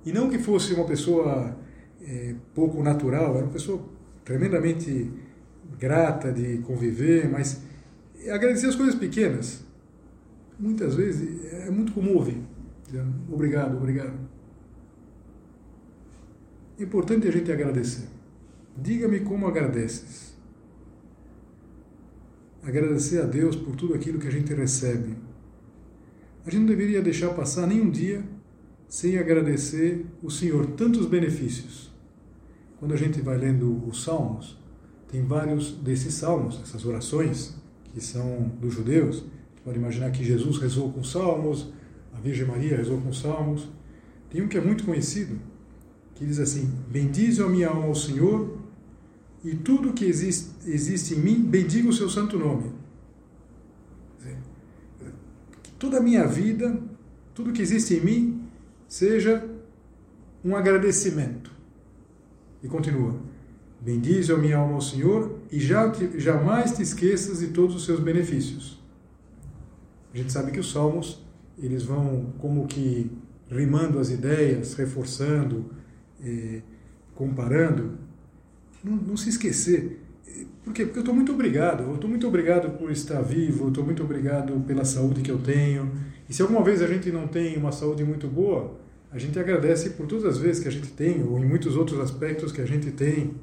E 0.06 0.12
não 0.12 0.30
que 0.30 0.40
fosse 0.40 0.74
uma 0.74 0.86
pessoa 0.86 1.56
é, 2.02 2.36
pouco 2.56 2.82
natural, 2.82 3.36
era 3.36 3.46
uma 3.46 3.52
pessoa 3.52 3.84
tremendamente 4.24 5.12
grata 5.78 6.32
de 6.32 6.60
conviver, 6.60 7.30
mas 7.30 7.62
agradecer 8.30 8.68
as 8.68 8.76
coisas 8.76 8.96
pequenas. 8.96 9.64
Muitas 10.60 10.96
vezes 10.96 11.54
é 11.54 11.70
muito 11.70 11.94
comum 11.94 12.16
ouvir. 12.16 12.42
Obrigado, 13.32 13.78
obrigado. 13.78 14.18
É 16.80 16.84
importante 16.84 17.28
a 17.28 17.32
gente 17.32 17.52
agradecer. 17.52 18.08
Diga-me 18.76 19.20
como 19.22 19.48
agradeces. 19.48 20.29
Agradecer 22.70 23.20
a 23.20 23.26
Deus 23.26 23.56
por 23.56 23.76
tudo 23.76 23.96
aquilo 23.96 24.20
que 24.20 24.28
a 24.28 24.32
gente 24.32 24.54
recebe. 24.54 25.16
A 26.46 26.52
gente 26.52 26.60
não 26.60 26.68
deveria 26.68 27.02
deixar 27.02 27.30
passar 27.30 27.66
nenhum 27.66 27.90
dia 27.90 28.24
sem 28.88 29.18
agradecer 29.18 30.06
o 30.22 30.30
Senhor 30.30 30.68
tantos 30.68 31.08
benefícios. 31.08 31.92
Quando 32.78 32.94
a 32.94 32.96
gente 32.96 33.22
vai 33.22 33.40
lendo 33.40 33.84
os 33.88 34.04
Salmos, 34.04 34.56
tem 35.12 35.24
vários 35.24 35.72
desses 35.72 36.14
salmos, 36.14 36.62
essas 36.62 36.86
orações, 36.86 37.56
que 37.92 38.00
são 38.00 38.52
dos 38.62 38.76
judeus. 38.76 39.18
Você 39.18 39.62
pode 39.66 39.80
imaginar 39.80 40.12
que 40.12 40.24
Jesus 40.24 40.60
rezou 40.60 40.94
com 40.94 41.04
salmos, 41.04 41.74
a 42.14 42.20
Virgem 42.20 42.46
Maria 42.46 42.78
rezou 42.78 43.02
com 43.02 43.12
salmos. 43.12 43.68
Tem 44.30 44.44
um 44.44 44.48
que 44.48 44.60
é 44.60 44.62
muito 44.62 44.84
conhecido, 44.84 45.40
que 46.14 46.24
diz 46.24 46.40
assim: 46.40 46.72
Bendize 46.88 47.42
a 47.42 47.50
minha 47.50 47.70
alma 47.70 47.88
ao 47.88 47.96
Senhor, 47.96 48.59
e 49.44 49.56
tudo 49.56 49.94
que 49.94 50.06
existe, 50.06 50.50
existe 50.66 51.14
em 51.14 51.20
mim, 51.20 51.42
bendiga 51.42 51.90
o 51.90 51.94
seu 51.94 52.10
santo 52.10 52.38
nome. 52.38 52.72
Toda 55.78 55.98
a 55.98 56.02
minha 56.02 56.28
vida, 56.28 56.78
tudo 57.34 57.54
que 57.54 57.62
existe 57.62 57.94
em 57.94 58.02
mim, 58.02 58.44
seja 58.88 59.50
um 60.44 60.56
agradecimento. 60.56 61.52
E 62.62 62.68
continua: 62.68 63.16
Bendize 63.80 64.30
a 64.32 64.38
minha 64.38 64.58
alma 64.58 64.76
ao 64.76 64.82
Senhor 64.82 65.40
e 65.50 65.58
já 65.58 65.90
te, 65.90 66.20
jamais 66.20 66.74
te 66.74 66.82
esqueças 66.82 67.40
de 67.40 67.48
todos 67.48 67.76
os 67.76 67.86
seus 67.86 68.02
benefícios. 68.02 68.78
A 70.14 70.18
gente 70.18 70.34
sabe 70.34 70.52
que 70.52 70.60
os 70.60 70.70
salmos 70.70 71.24
eles 71.58 71.84
vão 71.84 72.34
como 72.40 72.68
que 72.68 73.12
rimando 73.50 74.00
as 74.00 74.10
ideias, 74.10 74.74
reforçando, 74.76 75.66
eh, 76.22 76.62
comparando. 77.16 77.98
Não, 78.84 78.96
não 78.96 79.18
se 79.18 79.30
esquecer. 79.30 80.00
Por 80.64 80.74
quê? 80.74 80.86
Porque 80.86 81.00
eu 81.00 81.02
estou 81.02 81.16
muito 81.16 81.32
obrigado. 81.32 81.84
Eu 81.84 81.96
estou 81.96 82.10
muito 82.10 82.28
obrigado 82.28 82.78
por 82.78 82.92
estar 82.92 83.22
vivo, 83.22 83.66
eu 83.66 83.70
estou 83.70 83.84
muito 83.84 84.04
obrigado 84.04 84.60
pela 84.66 84.86
saúde 84.86 85.22
que 85.22 85.32
eu 85.32 85.40
tenho. 85.40 85.92
E 86.30 86.34
se 86.34 86.42
alguma 86.42 86.64
vez 86.64 86.82
a 86.82 86.88
gente 86.88 87.12
não 87.12 87.28
tem 87.28 87.58
uma 87.58 87.72
saúde 87.72 88.04
muito 88.04 88.28
boa, 88.28 88.78
a 89.12 89.18
gente 89.18 89.40
agradece 89.40 89.92
por 89.92 90.06
todas 90.06 90.26
as 90.26 90.38
vezes 90.38 90.62
que 90.62 90.68
a 90.68 90.72
gente 90.72 90.92
tem, 90.92 91.24
ou 91.24 91.40
em 91.40 91.46
muitos 91.46 91.76
outros 91.76 92.00
aspectos 92.00 92.52
que 92.52 92.62
a 92.62 92.66
gente 92.66 92.92
tem. 92.92 93.34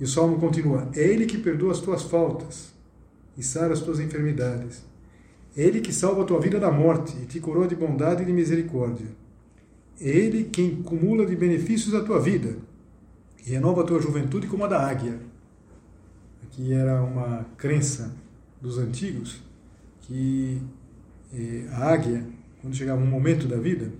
E 0.00 0.04
o 0.04 0.06
Salmo 0.06 0.38
continua: 0.38 0.88
É 0.94 1.02
Ele 1.02 1.26
que 1.26 1.38
perdoa 1.38 1.72
as 1.72 1.80
tuas 1.80 2.02
faltas 2.02 2.72
e 3.36 3.42
sara 3.42 3.74
as 3.74 3.80
tuas 3.80 4.00
enfermidades. 4.00 4.82
É 5.56 5.62
Ele 5.62 5.80
que 5.80 5.92
salva 5.92 6.22
a 6.22 6.24
tua 6.24 6.40
vida 6.40 6.58
da 6.58 6.70
morte 6.70 7.16
e 7.22 7.26
te 7.26 7.38
coroa 7.40 7.68
de 7.68 7.74
bondade 7.74 8.22
e 8.22 8.26
de 8.26 8.32
misericórdia. 8.32 9.06
É 10.00 10.08
Ele 10.08 10.44
quem 10.44 10.82
cumula 10.82 11.26
de 11.26 11.36
benefícios 11.36 11.94
a 11.94 12.02
tua 12.02 12.18
vida 12.18 12.69
renova 13.44 13.82
a 13.82 13.84
tua 13.84 14.00
juventude 14.00 14.46
como 14.46 14.64
a 14.64 14.68
da 14.68 14.86
águia. 14.86 15.18
Aqui 16.44 16.72
era 16.72 17.02
uma 17.02 17.46
crença 17.56 18.14
dos 18.60 18.78
antigos 18.78 19.42
que 20.02 20.60
eh, 21.32 21.66
a 21.70 21.92
águia, 21.92 22.26
quando 22.60 22.74
chegava 22.74 23.00
um 23.00 23.06
momento 23.06 23.46
da 23.46 23.56
vida, 23.56 23.92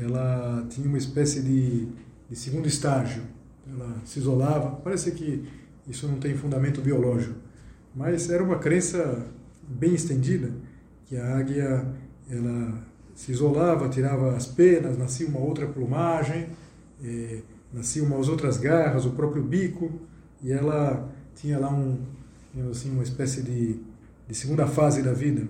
ela 0.00 0.66
tinha 0.70 0.86
uma 0.88 0.98
espécie 0.98 1.42
de, 1.42 1.88
de 2.28 2.36
segundo 2.36 2.66
estágio. 2.66 3.22
Ela 3.68 3.96
se 4.04 4.18
isolava. 4.18 4.76
Parece 4.76 5.12
que 5.12 5.46
isso 5.86 6.06
não 6.06 6.18
tem 6.18 6.36
fundamento 6.36 6.80
biológico, 6.80 7.34
mas 7.94 8.30
era 8.30 8.42
uma 8.42 8.58
crença 8.58 9.26
bem 9.68 9.94
estendida 9.94 10.52
que 11.06 11.16
a 11.16 11.36
águia 11.36 11.86
ela 12.30 12.82
se 13.14 13.32
isolava, 13.32 13.88
tirava 13.88 14.34
as 14.34 14.46
penas, 14.46 14.98
nascia 14.98 15.26
uma 15.26 15.38
outra 15.38 15.66
plumagem, 15.66 16.48
eh, 17.02 17.42
nasciam 17.74 18.06
umas 18.06 18.28
outras 18.28 18.56
garras, 18.56 19.04
o 19.04 19.10
próprio 19.10 19.42
bico, 19.42 19.90
e 20.42 20.52
ela 20.52 21.12
tinha 21.34 21.58
lá 21.58 21.70
um, 21.72 21.98
assim, 22.70 22.90
uma 22.90 23.02
espécie 23.02 23.42
de, 23.42 23.80
de 24.28 24.34
segunda 24.34 24.66
fase 24.66 25.02
da 25.02 25.12
vida. 25.12 25.46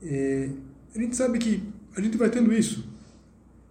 E 0.00 0.50
a 0.94 0.98
gente 0.98 1.16
sabe 1.16 1.38
que 1.38 1.62
a 1.96 2.00
gente 2.00 2.16
vai 2.16 2.30
tendo 2.30 2.52
isso, 2.52 2.88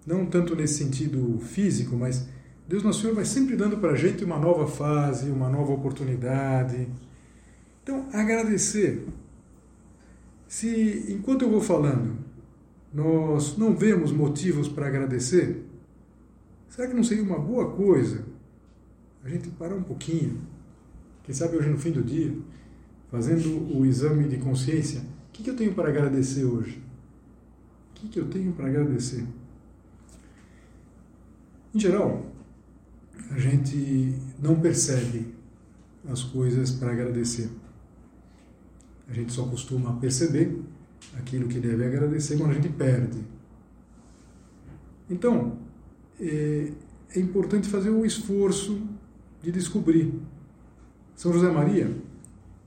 não 0.05 0.25
tanto 0.25 0.55
nesse 0.55 0.75
sentido 0.75 1.39
físico, 1.39 1.95
mas 1.95 2.27
Deus 2.67 2.83
Nosso 2.83 3.01
Senhor 3.01 3.15
vai 3.15 3.25
sempre 3.25 3.55
dando 3.55 3.77
para 3.77 3.91
a 3.91 3.95
gente 3.95 4.23
uma 4.23 4.37
nova 4.37 4.67
fase, 4.67 5.31
uma 5.31 5.49
nova 5.49 5.71
oportunidade. 5.71 6.87
Então, 7.81 8.07
agradecer. 8.13 9.07
Se 10.47 11.05
enquanto 11.09 11.43
eu 11.43 11.49
vou 11.49 11.61
falando, 11.61 12.17
nós 12.93 13.57
não 13.57 13.75
vemos 13.75 14.11
motivos 14.11 14.67
para 14.67 14.87
agradecer, 14.87 15.63
será 16.69 16.87
que 16.87 16.93
não 16.93 17.03
seria 17.03 17.23
uma 17.23 17.39
boa 17.39 17.71
coisa 17.71 18.25
a 19.23 19.29
gente 19.29 19.49
parar 19.49 19.75
um 19.75 19.83
pouquinho, 19.83 20.41
quem 21.23 21.35
sabe 21.35 21.57
hoje 21.57 21.69
no 21.69 21.77
fim 21.77 21.91
do 21.91 22.01
dia, 22.01 22.33
fazendo 23.11 23.77
o 23.77 23.85
exame 23.85 24.27
de 24.27 24.37
consciência, 24.37 25.01
o 25.01 25.31
que, 25.33 25.43
que 25.43 25.49
eu 25.49 25.55
tenho 25.55 25.73
para 25.73 25.89
agradecer 25.89 26.45
hoje? 26.45 26.81
O 27.91 27.93
que, 27.95 28.07
que 28.07 28.19
eu 28.19 28.29
tenho 28.29 28.53
para 28.53 28.67
agradecer? 28.67 29.25
Em 31.73 31.79
geral, 31.79 32.25
a 33.29 33.37
gente 33.37 34.15
não 34.41 34.59
percebe 34.59 35.33
as 36.09 36.23
coisas 36.23 36.71
para 36.71 36.91
agradecer. 36.91 37.49
A 39.07 39.13
gente 39.13 39.33
só 39.33 39.45
costuma 39.45 39.93
perceber 39.97 40.61
aquilo 41.17 41.47
que 41.47 41.59
deve 41.59 41.85
agradecer 41.85 42.37
quando 42.37 42.51
a 42.51 42.53
gente 42.55 42.69
perde. 42.69 43.19
Então, 45.09 45.57
é, 46.19 46.71
é 47.15 47.19
importante 47.19 47.67
fazer 47.67 47.89
o 47.89 48.05
esforço 48.05 48.81
de 49.41 49.51
descobrir. 49.51 50.13
São 51.15 51.33
José 51.33 51.51
Maria, 51.51 51.95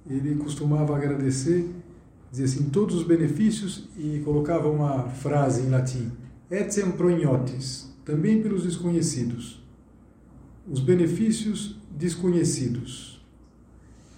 ele 0.08 0.34
costumava 0.36 0.96
agradecer, 0.96 1.68
dizer 2.30 2.44
assim, 2.44 2.70
todos 2.70 2.96
os 2.96 3.04
benefícios 3.04 3.88
e 3.96 4.20
colocava 4.24 4.68
uma 4.68 5.08
frase 5.08 5.62
em 5.62 5.70
latim, 5.70 6.10
etiam 6.50 6.92
proignotis, 6.92 7.94
também 8.04 8.42
pelos 8.42 8.64
desconhecidos. 8.64 9.62
Os 10.70 10.80
benefícios 10.80 11.76
desconhecidos. 11.90 13.24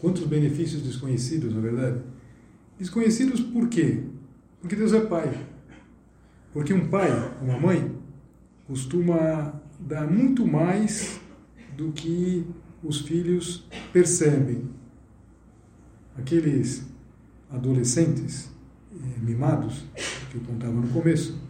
Quantos 0.00 0.24
benefícios 0.26 0.82
desconhecidos, 0.82 1.54
na 1.54 1.60
verdade? 1.60 2.00
Desconhecidos 2.78 3.40
por 3.40 3.68
quê? 3.68 4.04
Porque 4.60 4.76
Deus 4.76 4.92
é 4.92 5.00
Pai. 5.00 5.46
Porque 6.52 6.72
um 6.72 6.88
pai, 6.88 7.10
uma 7.42 7.58
mãe, 7.58 7.93
costuma 8.66 9.60
dar 9.78 10.10
muito 10.10 10.46
mais 10.46 11.20
do 11.76 11.92
que 11.92 12.46
os 12.82 13.00
filhos 13.00 13.66
percebem. 13.92 14.68
Aqueles 16.16 16.86
adolescentes 17.50 18.50
eh, 18.92 19.20
mimados, 19.20 19.84
que 20.30 20.36
eu 20.36 20.42
contava 20.42 20.72
no 20.72 20.88
começo, 20.88 21.40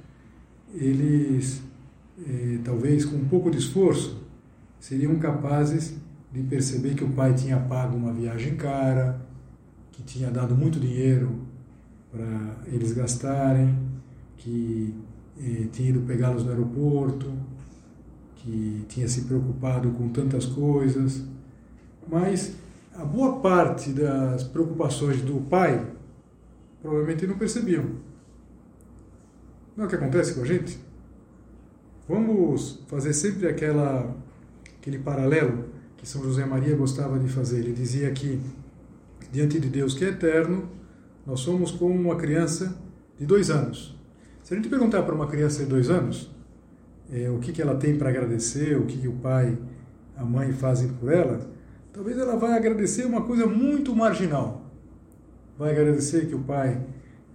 eles, 0.72 1.62
eh, 2.18 2.58
talvez 2.64 3.04
com 3.04 3.16
um 3.16 3.28
pouco 3.28 3.50
de 3.50 3.58
esforço, 3.58 4.22
seriam 4.78 5.18
capazes 5.18 5.94
de 6.32 6.42
perceber 6.42 6.94
que 6.94 7.04
o 7.04 7.10
pai 7.10 7.34
tinha 7.34 7.58
pago 7.58 7.96
uma 7.96 8.12
viagem 8.12 8.56
cara, 8.56 9.24
que 9.92 10.02
tinha 10.02 10.30
dado 10.30 10.54
muito 10.54 10.80
dinheiro 10.80 11.46
para 12.10 12.56
eles 12.66 12.92
gastarem, 12.92 13.78
que 14.36 14.94
eh, 15.38 15.68
tinha 15.72 15.90
ido 15.90 16.00
pegá-los 16.00 16.44
no 16.44 16.50
aeroporto, 16.50 17.32
que 18.36 18.84
tinha 18.88 19.08
se 19.08 19.22
preocupado 19.22 19.90
com 19.92 20.08
tantas 20.10 20.46
coisas, 20.46 21.22
mas 22.08 22.54
a 22.94 23.04
boa 23.04 23.40
parte 23.40 23.90
das 23.90 24.44
preocupações 24.44 25.22
do 25.22 25.40
pai 25.48 25.84
provavelmente 26.80 27.26
não 27.26 27.38
percebiam. 27.38 27.84
Não 29.76 29.84
é 29.84 29.86
o 29.86 29.90
que 29.90 29.96
acontece 29.96 30.34
com 30.34 30.42
a 30.42 30.44
gente? 30.44 30.78
Vamos 32.06 32.84
fazer 32.86 33.14
sempre 33.14 33.48
aquela, 33.48 34.14
aquele 34.78 34.98
paralelo 34.98 35.64
que 35.96 36.06
São 36.06 36.22
José 36.22 36.44
Maria 36.44 36.76
gostava 36.76 37.18
de 37.18 37.28
fazer. 37.28 37.60
Ele 37.60 37.72
dizia 37.72 38.10
que, 38.12 38.40
diante 39.32 39.58
de 39.58 39.68
Deus 39.68 39.94
que 39.94 40.04
é 40.04 40.08
eterno, 40.08 40.68
nós 41.26 41.40
somos 41.40 41.70
como 41.70 41.94
uma 41.94 42.16
criança 42.16 42.78
de 43.18 43.24
dois 43.24 43.50
anos. 43.50 43.98
Se 44.44 44.52
a 44.52 44.56
gente 44.58 44.68
perguntar 44.68 45.02
para 45.04 45.14
uma 45.14 45.26
criança 45.26 45.64
de 45.64 45.70
dois 45.70 45.88
anos 45.88 46.30
é, 47.10 47.30
o 47.30 47.38
que, 47.38 47.50
que 47.50 47.62
ela 47.62 47.76
tem 47.76 47.96
para 47.96 48.10
agradecer, 48.10 48.76
o 48.76 48.84
que, 48.84 48.98
que 48.98 49.08
o 49.08 49.14
pai, 49.14 49.56
a 50.14 50.22
mãe 50.22 50.52
fazem 50.52 50.88
por 50.88 51.10
ela, 51.10 51.40
talvez 51.94 52.18
ela 52.18 52.36
vá 52.36 52.54
agradecer 52.54 53.06
uma 53.06 53.22
coisa 53.22 53.46
muito 53.46 53.96
marginal. 53.96 54.70
Vai 55.58 55.70
agradecer 55.70 56.26
que 56.26 56.34
o 56.34 56.40
pai 56.40 56.78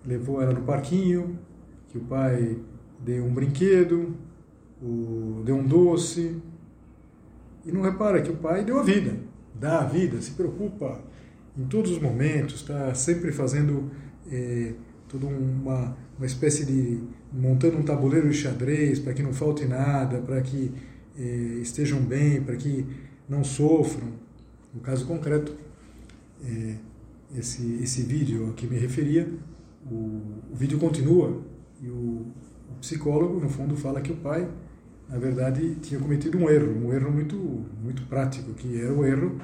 levou 0.06 0.39
ela 0.39 0.54
no 0.54 0.62
parquinho, 0.62 1.39
que 1.88 1.98
o 1.98 2.02
pai 2.02 2.60
deu 3.00 3.26
um 3.26 3.34
brinquedo, 3.34 4.15
deu 5.43 5.56
um 5.56 5.65
doce, 5.65 6.39
e 7.65 7.72
não 7.72 7.82
repara 7.82 8.22
que 8.22 8.30
o 8.30 8.36
pai 8.36 8.63
deu 8.63 8.80
a 8.80 8.84
vida, 8.84 9.17
dá 9.56 9.80
a 9.80 9.86
vida, 9.86 10.22
se 10.22 10.30
preocupa 10.34 11.02
em 11.58 11.65
todos 11.65 11.89
os 11.89 12.00
momentos, 12.00 12.58
está 12.58 12.93
sempre 12.93 13.32
fazendo 13.32 13.89
é, 14.32 14.74
toda 15.10 15.26
uma, 15.26 15.98
uma 16.17 16.26
espécie 16.26 16.65
de. 16.65 17.02
montando 17.34 17.78
um 17.78 17.84
tabuleiro 17.84 18.30
de 18.30 18.36
xadrez 18.36 19.00
para 19.00 19.13
que 19.13 19.24
não 19.24 19.34
falte 19.34 19.65
nada, 19.65 20.19
para 20.19 20.39
que 20.41 20.72
eh, 21.17 21.60
estejam 21.62 22.00
bem, 22.00 22.41
para 22.41 22.56
que 22.56 22.86
não 23.28 23.43
sofram. 23.43 24.08
No 24.74 24.80
caso 24.82 25.06
concreto, 25.06 25.54
eh, 26.45 26.76
esse, 27.36 27.80
esse 27.82 28.04
vídeo 28.04 28.50
a 28.50 28.54
que 28.54 28.67
me 28.67 28.78
referia, 28.78 29.28
o, 29.89 30.22
o 30.52 30.56
vídeo 30.56 30.80
continua 30.80 31.41
e 31.82 31.89
o, 31.89 32.26
o 32.69 32.76
psicólogo, 32.80 33.39
no 33.39 33.50
fundo, 33.50 33.76
fala 33.76 34.02
que 34.02 34.12
o 34.12 34.17
pai, 34.17 34.48
na 35.08 35.17
verdade, 35.17 35.76
tinha 35.82 36.00
cometido 36.00 36.38
um 36.38 36.50
erro, 36.50 36.86
um 36.86 36.93
erro 36.93 37.12
muito, 37.12 37.36
muito 37.82 38.04
prático, 38.04 38.54
que 38.54 38.80
era 38.80 38.93
o 38.93 39.04
erro 39.04 39.39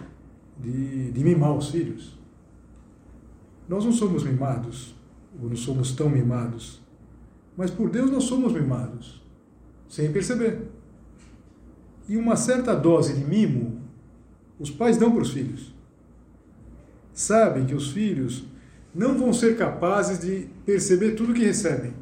de, 0.62 1.12
de 1.12 1.23
mimar 1.23 1.56
os 1.58 1.69
filhos. 1.69 2.17
Nós 3.67 3.84
não 3.84 3.91
somos 3.91 4.23
mimados, 4.23 4.94
ou 5.41 5.49
não 5.49 5.55
somos 5.55 5.91
tão 5.91 6.09
mimados. 6.09 6.81
Mas 7.57 7.71
por 7.71 7.89
Deus 7.89 8.11
nós 8.11 8.25
somos 8.25 8.53
mimados, 8.53 9.21
sem 9.87 10.11
perceber. 10.11 10.61
E 12.07 12.17
uma 12.17 12.35
certa 12.35 12.75
dose 12.75 13.13
de 13.13 13.23
mimo 13.23 13.81
os 14.59 14.69
pais 14.71 14.97
dão 14.97 15.11
para 15.11 15.21
os 15.21 15.31
filhos. 15.31 15.73
Sabem 17.13 17.65
que 17.65 17.75
os 17.75 17.91
filhos 17.91 18.45
não 18.93 19.17
vão 19.17 19.33
ser 19.33 19.57
capazes 19.57 20.19
de 20.19 20.47
perceber 20.65 21.11
tudo 21.11 21.33
que 21.33 21.43
recebem. 21.43 21.93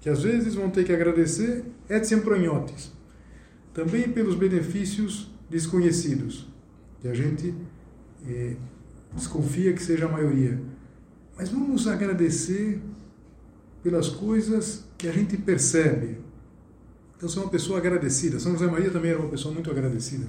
Que 0.00 0.08
às 0.08 0.22
vezes 0.22 0.54
vão 0.54 0.70
ter 0.70 0.84
que 0.84 0.92
agradecer 0.92 1.64
et 1.88 2.04
sempronhotes. 2.04 2.92
Também 3.72 4.10
pelos 4.10 4.34
benefícios 4.34 5.30
desconhecidos, 5.48 6.48
que 7.00 7.08
a 7.08 7.14
gente 7.14 7.54
eh, 8.26 8.56
desconfia 9.14 9.72
que 9.72 9.82
seja 9.82 10.06
a 10.06 10.08
maioria 10.08 10.60
mas 11.40 11.48
vamos 11.48 11.88
agradecer 11.88 12.82
pelas 13.82 14.10
coisas 14.10 14.84
que 14.98 15.08
a 15.08 15.12
gente 15.12 15.38
percebe. 15.38 16.18
Então, 17.16 17.30
sou 17.30 17.44
uma 17.44 17.48
pessoa 17.50 17.78
agradecida. 17.78 18.38
São 18.38 18.52
José 18.52 18.66
Maria 18.66 18.90
também 18.90 19.10
era 19.10 19.18
uma 19.18 19.30
pessoa 19.30 19.54
muito 19.54 19.70
agradecida. 19.70 20.26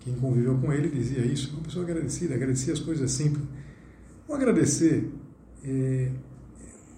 quem 0.00 0.14
conviveu 0.14 0.56
com 0.56 0.72
ele 0.72 0.88
dizia 0.88 1.20
isso, 1.20 1.52
uma 1.52 1.64
pessoa 1.64 1.84
agradecida, 1.84 2.34
agradecia 2.34 2.72
as 2.72 2.80
coisas 2.80 3.10
simples. 3.10 3.44
Vamos 4.26 4.42
agradecer 4.42 5.12
é, 5.62 6.10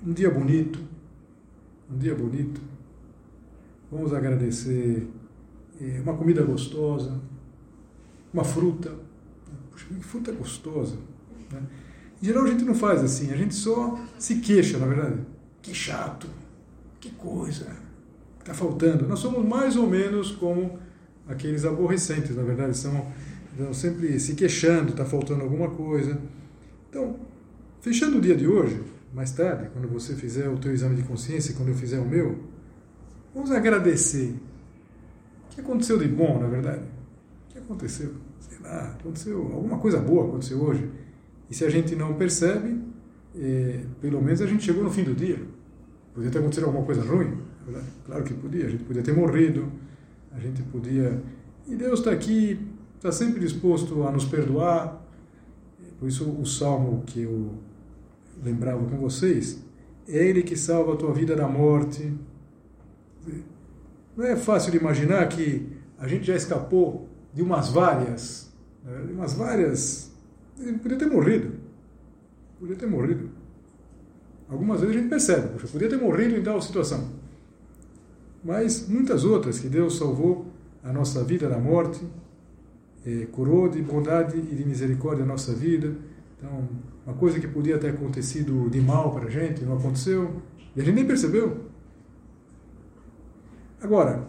um 0.07 0.13
dia 0.13 0.31
bonito, 0.31 0.79
um 1.91 1.99
dia 1.99 2.15
bonito. 2.15 2.61
Vamos 3.91 4.13
agradecer 4.15 5.09
é, 5.81 6.01
uma 6.03 6.17
comida 6.17 6.45
gostosa, 6.45 7.21
uma 8.33 8.45
fruta. 8.45 8.95
Puxa, 9.73 9.87
que 9.89 10.05
fruta 10.05 10.31
gostosa. 10.31 10.97
Né? 11.51 11.63
Em 12.21 12.27
geral 12.27 12.45
a 12.45 12.49
gente 12.49 12.65
não 12.65 12.75
faz 12.75 13.03
assim, 13.03 13.33
a 13.33 13.37
gente 13.37 13.55
só 13.55 13.99
se 14.19 14.37
queixa, 14.37 14.79
na 14.79 14.87
verdade. 14.87 15.21
Que 15.63 15.73
chato, 15.75 16.27
que 16.99 17.11
coisa, 17.11 17.67
está 18.41 18.53
faltando. 18.53 19.07
Nós 19.07 19.19
somos 19.21 19.45
mais 19.45 19.77
ou 19.77 19.87
menos 19.87 20.33
como 20.33 20.79
aqueles 21.29 21.65
aborrecentes, 21.65 22.35
na 22.35 22.43
verdade, 22.43 22.77
são, 22.77 23.07
estão 23.53 23.73
sempre 23.73 24.19
se 24.19 24.35
queixando, 24.35 24.91
está 24.91 25.05
faltando 25.05 25.43
alguma 25.43 25.71
coisa. 25.71 26.19
Então, 26.89 27.17
fechando 27.81 28.19
o 28.19 28.21
dia 28.21 28.35
de 28.35 28.47
hoje, 28.47 28.83
mais 29.15 29.31
tarde, 29.33 29.69
quando 29.73 29.89
você 29.89 30.15
fizer 30.15 30.49
o 30.49 30.59
teu 30.59 30.73
exame 30.73 30.97
de 30.97 31.03
consciência, 31.03 31.55
quando 31.55 31.69
eu 31.69 31.75
fizer 31.75 31.99
o 31.99 32.05
meu, 32.07 32.39
vamos 33.35 33.53
agradecer. 33.53 34.35
O 35.45 35.55
que 35.55 35.61
aconteceu 35.61 35.99
de 35.99 36.09
bom, 36.09 36.41
na 36.41 36.49
verdade? 36.49 36.83
O 37.49 37.53
que 37.53 37.59
aconteceu? 37.59 38.15
Sei 38.41 38.59
lá, 38.61 38.97
aconteceu 38.99 39.39
alguma 39.53 39.79
coisa 39.79 39.99
boa 39.99 40.27
aconteceu 40.27 40.61
hoje. 40.61 40.89
E 41.51 41.55
se 41.55 41.65
a 41.65 41.71
gente 41.71 41.97
não 41.97 42.15
percebe, 42.15 42.79
é, 43.35 43.85
pelo 44.01 44.23
menos 44.23 44.41
a 44.41 44.47
gente 44.47 44.65
chegou 44.65 44.85
no 44.85 44.91
fim 44.91 45.03
do 45.03 45.15
dia. 45.15 45.41
Podia 46.15 46.31
ter 46.31 46.39
acontecido 46.39 46.65
alguma 46.65 46.85
coisa 46.85 47.03
ruim, 47.03 47.39
é 47.69 47.81
claro 48.07 48.25
que 48.25 48.35
podia. 48.35 48.67
A 48.67 48.69
gente 48.69 48.85
podia 48.85 49.03
ter 49.03 49.15
morrido, 49.15 49.71
a 50.33 50.39
gente 50.39 50.63
podia. 50.63 51.23
E 51.67 51.77
Deus 51.77 52.01
está 52.01 52.11
aqui, 52.11 52.59
está 52.97 53.13
sempre 53.13 53.41
disposto 53.41 54.03
a 54.03 54.11
nos 54.11 54.25
perdoar. 54.25 55.05
Por 55.99 56.09
isso, 56.09 56.29
o 56.31 56.47
salmo 56.47 57.03
que 57.07 57.23
eu 57.23 57.55
lembrava 58.43 58.85
com 58.85 58.97
vocês, 58.99 59.63
é 60.07 60.17
Ele 60.17 60.43
que 60.43 60.57
salva 60.57 60.95
a 60.95 60.97
tua 60.97 61.13
vida 61.13 61.35
da 61.35 61.49
morte. 61.49 62.13
Não 64.17 64.25
é 64.25 64.37
fácil 64.37 64.71
de 64.73 64.79
imaginar 64.79 65.29
que 65.29 65.67
a 65.99 66.09
gente 66.09 66.27
já 66.27 66.35
escapou 66.35 67.09
de 67.35 67.43
umas 67.43 67.69
várias, 67.69 68.53
né, 68.85 69.05
de 69.07 69.13
umas 69.13 69.35
várias. 69.35 70.08
Ele 70.61 70.79
podia 70.79 70.99
ter 70.99 71.07
morrido. 71.07 71.53
Podia 72.59 72.77
ter 72.77 72.87
morrido. 72.87 73.31
Algumas 74.49 74.81
vezes 74.81 74.97
a 74.97 74.99
gente 74.99 75.11
percebe, 75.11 75.49
poxa, 75.53 75.69
podia 75.69 75.89
ter 75.89 75.99
morrido 75.99 76.37
em 76.37 76.43
tal 76.43 76.61
situação. 76.61 77.09
Mas 78.43 78.89
muitas 78.89 79.25
outras 79.25 79.59
que 79.59 79.69
Deus 79.69 79.99
salvou 79.99 80.47
a 80.83 80.93
nossa 80.93 81.23
vida 81.23 81.49
da 81.49 81.59
morte, 81.59 82.03
eh, 83.05 83.27
curou 83.31 83.69
de 83.69 83.83
bondade 83.83 84.39
e 84.39 84.55
de 84.55 84.65
misericórdia 84.65 85.25
a 85.25 85.27
nossa 85.27 85.53
vida. 85.53 85.95
Então, 86.37 86.69
uma 87.05 87.15
coisa 87.15 87.39
que 87.39 87.47
podia 87.47 87.79
ter 87.79 87.91
acontecido 87.91 88.71
de 88.71 88.81
mal 88.81 89.13
para 89.13 89.27
a 89.27 89.31
gente, 89.31 89.65
não 89.65 89.77
aconteceu, 89.77 90.41
e 90.75 90.81
a 90.81 90.85
gente 90.85 90.95
nem 90.95 91.07
percebeu. 91.07 91.69
Agora, 93.81 94.29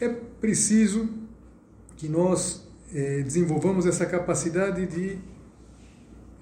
é 0.00 0.08
preciso 0.08 1.08
que 1.96 2.08
nós 2.08 2.68
eh, 2.94 3.22
desenvolvamos 3.22 3.86
essa 3.86 4.04
capacidade 4.04 4.86
de 4.86 5.18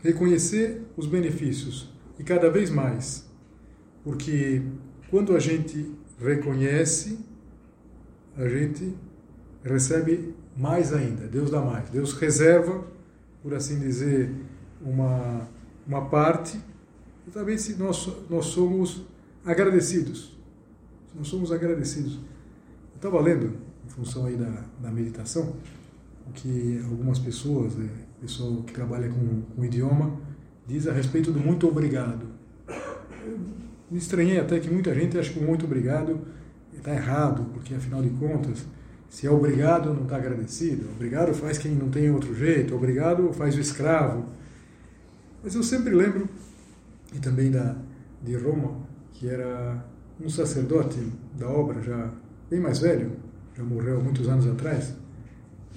reconhecer 0.03 0.83
os 0.97 1.07
benefícios 1.07 1.93
e 2.19 2.25
cada 2.25 2.51
vez 2.51 2.71
mais, 2.71 3.29
porque 4.03 4.63
quando 5.11 5.35
a 5.35 5.41
gente 5.41 5.93
reconhece, 6.19 7.19
a 8.37 8.49
gente 8.49 8.95
recebe 9.65 10.35
mais 10.57 10.93
ainda. 10.93 11.27
Deus 11.27 11.51
dá 11.51 11.61
mais. 11.61 11.89
Deus 11.91 12.13
reserva, 12.15 12.87
por 13.43 13.55
assim 13.55 13.79
dizer, 13.79 14.31
uma, 14.81 15.49
uma 15.87 16.09
parte. 16.09 16.61
E 17.27 17.31
também 17.31 17.59
se 17.59 17.77
nós, 17.77 18.09
nós 18.29 18.47
somos 18.47 19.03
agradecidos. 19.45 20.39
Se 21.11 21.19
nós 21.19 21.29
somos 21.29 21.53
agradecidos. 21.53 22.21
Estava 22.95 23.21
lendo, 23.21 23.57
em 23.87 23.89
função 23.89 24.27
aí 24.27 24.37
da, 24.37 24.65
da 24.81 24.91
meditação, 24.91 25.57
o 26.29 26.33
que 26.33 26.81
algumas 26.85 27.19
pessoas, 27.19 27.73
é, 27.79 27.89
pessoal 28.21 28.63
que 28.63 28.73
trabalha 28.73 29.09
com, 29.09 29.43
com 29.43 29.65
idioma, 29.65 30.19
diz 30.67 30.87
a 30.87 30.93
respeito 30.93 31.33
do 31.33 31.41
muito 31.41 31.67
obrigado. 31.67 32.27
Me 33.91 33.99
estranhei 33.99 34.39
até 34.39 34.61
que 34.61 34.71
muita 34.71 34.95
gente 34.95 35.19
acha 35.19 35.33
que 35.33 35.39
o 35.39 35.43
muito 35.43 35.65
obrigado 35.65 36.21
está 36.81 36.95
errado, 36.95 37.47
porque 37.53 37.75
afinal 37.75 38.03
de 38.03 38.11
contas, 38.11 38.65
se 39.09 39.27
é 39.27 39.31
obrigado, 39.31 39.93
não 39.93 40.05
está 40.05 40.17
agradecido. 40.17 40.89
Obrigado 40.95 41.35
faz 41.35 41.59
quem 41.59 41.73
não 41.73 41.91
tem 41.91 42.11
outro 42.11 42.35
jeito, 42.35 42.75
obrigado 42.75 43.33
faz 43.33 43.57
o 43.57 43.61
escravo. 43.61 44.27
Mas 45.43 45.55
eu 45.55 45.63
sempre 45.63 45.95
lembro, 45.95 46.29
e 47.15 47.19
também 47.19 47.51
da, 47.51 47.77
de 48.23 48.37
Roma, 48.37 48.79
que 49.13 49.29
era 49.29 49.85
um 50.21 50.29
sacerdote 50.29 51.01
da 51.39 51.49
obra, 51.49 51.83
já 51.83 52.11
bem 52.49 52.61
mais 52.61 52.79
velho, 52.79 53.13
já 53.57 53.65
morreu 53.65 53.99
há 53.99 54.01
muitos 54.01 54.29
anos 54.29 54.47
atrás, 54.47 54.95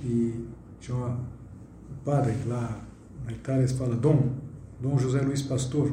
e 0.04 0.46
chama 0.80 1.18
o 1.18 1.33
padre 2.04 2.36
lá 2.46 2.84
na 3.26 3.32
Itália, 3.32 3.68
se 3.68 3.76
fala 3.76 3.96
Dom, 3.96 4.34
Dom 4.82 4.98
José 4.98 5.22
Luiz 5.22 5.42
Pastor, 5.42 5.92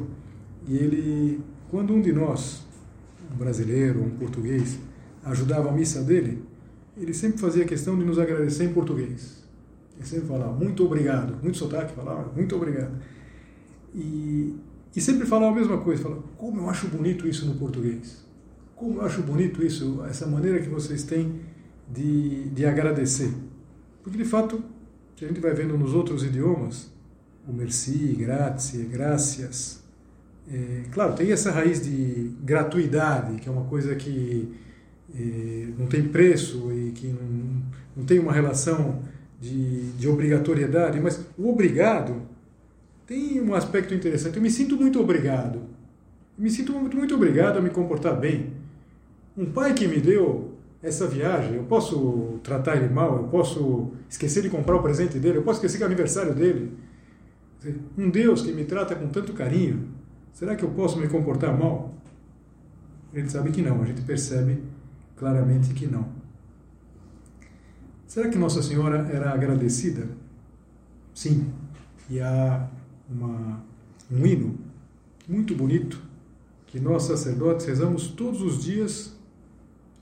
e 0.67 0.75
ele, 0.75 1.41
quando 1.69 1.93
um 1.93 2.01
de 2.01 2.11
nós, 2.11 2.63
um 3.31 3.37
brasileiro, 3.37 4.03
um 4.03 4.09
português, 4.11 4.77
ajudava 5.23 5.69
a 5.69 5.71
missa 5.71 6.03
dele, 6.03 6.43
ele 6.97 7.13
sempre 7.13 7.39
fazia 7.39 7.65
questão 7.65 7.97
de 7.97 8.03
nos 8.03 8.19
agradecer 8.19 8.65
em 8.65 8.73
português. 8.73 9.43
Ele 9.97 10.05
sempre 10.05 10.27
falava 10.27 10.51
muito 10.51 10.83
obrigado, 10.85 11.41
muito 11.41 11.57
sotaque, 11.57 11.93
falava 11.93 12.31
muito 12.35 12.55
obrigado. 12.55 12.91
E, 13.93 14.55
e 14.95 15.01
sempre 15.01 15.25
falava 15.25 15.51
a 15.51 15.55
mesma 15.55 15.77
coisa, 15.77 16.03
falava, 16.03 16.23
como 16.37 16.61
eu 16.61 16.69
acho 16.69 16.87
bonito 16.87 17.27
isso 17.27 17.45
no 17.45 17.55
português. 17.55 18.25
Como 18.75 18.99
eu 18.99 19.05
acho 19.05 19.21
bonito 19.21 19.63
isso, 19.63 20.03
essa 20.09 20.25
maneira 20.25 20.59
que 20.59 20.69
vocês 20.69 21.03
têm 21.03 21.39
de, 21.89 22.49
de 22.49 22.65
agradecer. 22.65 23.31
Porque, 24.03 24.17
de 24.17 24.25
fato, 24.25 24.63
se 25.21 25.25
a 25.25 25.27
gente 25.27 25.39
vai 25.39 25.53
vendo 25.53 25.77
nos 25.77 25.93
outros 25.93 26.23
idiomas, 26.23 26.91
o 27.47 27.53
merci, 27.53 28.15
grazie, 28.17 28.85
gracias, 28.85 29.83
é, 30.51 30.85
claro, 30.91 31.13
tem 31.13 31.31
essa 31.31 31.51
raiz 31.51 31.79
de 31.79 32.31
gratuidade, 32.41 33.39
que 33.39 33.47
é 33.47 33.51
uma 33.51 33.65
coisa 33.65 33.93
que 33.93 34.51
é, 35.13 35.67
não 35.77 35.85
tem 35.85 36.07
preço 36.07 36.71
e 36.73 36.91
que 36.93 37.05
não, 37.05 37.61
não 37.97 38.03
tem 38.03 38.17
uma 38.17 38.33
relação 38.33 39.03
de, 39.39 39.91
de 39.91 40.07
obrigatoriedade, 40.07 40.99
mas 40.99 41.23
o 41.37 41.51
obrigado 41.51 42.23
tem 43.05 43.39
um 43.39 43.53
aspecto 43.53 43.93
interessante. 43.93 44.37
Eu 44.37 44.41
me 44.41 44.49
sinto 44.49 44.75
muito 44.75 44.99
obrigado. 44.99 45.61
Me 46.35 46.49
sinto 46.49 46.73
muito, 46.73 46.97
muito 46.97 47.13
obrigado 47.13 47.59
a 47.59 47.61
me 47.61 47.69
comportar 47.69 48.19
bem. 48.19 48.53
Um 49.37 49.45
pai 49.45 49.75
que 49.75 49.87
me 49.87 49.99
deu 49.99 50.50
essa 50.83 51.07
viagem, 51.07 51.55
eu 51.55 51.63
posso 51.63 52.39
tratar 52.43 52.77
ele 52.77 52.91
mal, 52.91 53.17
eu 53.17 53.23
posso 53.25 53.91
esquecer 54.09 54.41
de 54.41 54.49
comprar 54.49 54.75
o 54.75 54.81
presente 54.81 55.19
dele, 55.19 55.37
eu 55.37 55.43
posso 55.43 55.57
esquecer 55.57 55.77
que 55.77 55.83
é 55.83 55.85
aniversário 55.85 56.33
dele. 56.33 56.75
Um 57.97 58.09
Deus 58.09 58.41
que 58.41 58.51
me 58.51 58.65
trata 58.65 58.95
com 58.95 59.07
tanto 59.07 59.33
carinho, 59.33 59.89
será 60.33 60.55
que 60.55 60.63
eu 60.63 60.69
posso 60.71 60.99
me 60.99 61.07
comportar 61.07 61.55
mal? 61.57 61.93
Ele 63.13 63.29
sabe 63.29 63.51
que 63.51 63.61
não, 63.61 63.81
a 63.81 63.85
gente 63.85 64.01
percebe 64.01 64.63
claramente 65.15 65.73
que 65.73 65.85
não. 65.85 66.07
Será 68.07 68.29
que 68.29 68.37
Nossa 68.37 68.63
Senhora 68.63 69.07
era 69.11 69.31
agradecida? 69.31 70.07
Sim. 71.13 71.53
E 72.09 72.19
há 72.19 72.67
uma, 73.09 73.63
um 74.11 74.25
hino 74.25 74.57
muito 75.27 75.55
bonito 75.55 76.01
que 76.67 76.79
nós 76.79 77.03
sacerdotes 77.03 77.65
rezamos 77.67 78.07
todos 78.07 78.41
os 78.41 78.63
dias 78.63 79.15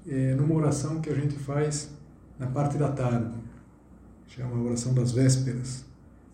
é, 0.10 0.34
numa 0.34 0.56
oração 0.56 1.00
que 1.00 1.10
a 1.10 1.14
gente 1.14 1.36
faz 1.36 1.92
na 2.38 2.48
parte 2.48 2.78
da 2.78 2.92
tarde. 2.92 3.32
Chama 4.28 4.58
a 4.58 4.62
oração 4.62 4.94
das 4.94 5.12
vésperas. 5.12 5.86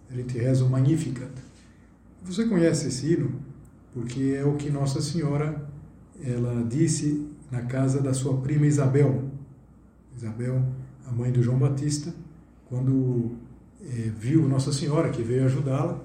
A 0.10 0.16
gente 0.16 0.38
reza 0.38 0.64
o 0.64 0.70
Magnificat. 0.70 1.32
Você 2.24 2.46
conhece 2.46 2.88
esse 2.88 3.14
hino? 3.14 3.40
Porque 3.94 4.36
é 4.38 4.46
o 4.46 4.56
que 4.56 4.70
Nossa 4.70 5.02
Senhora 5.02 5.70
ela 6.24 6.64
disse 6.64 7.30
na 7.52 7.64
casa 7.64 8.02
da 8.02 8.14
sua 8.14 8.38
prima 8.38 8.66
Isabel. 8.66 9.30
Isabel, 10.16 10.64
a 11.06 11.12
mãe 11.12 11.32
do 11.32 11.44
João 11.44 11.58
Batista, 11.58 12.14
quando 12.68 13.36
é, 13.82 14.10
viu 14.18 14.48
Nossa 14.48 14.72
Senhora 14.72 15.10
que 15.10 15.22
veio 15.22 15.46
ajudá-la, 15.46 16.02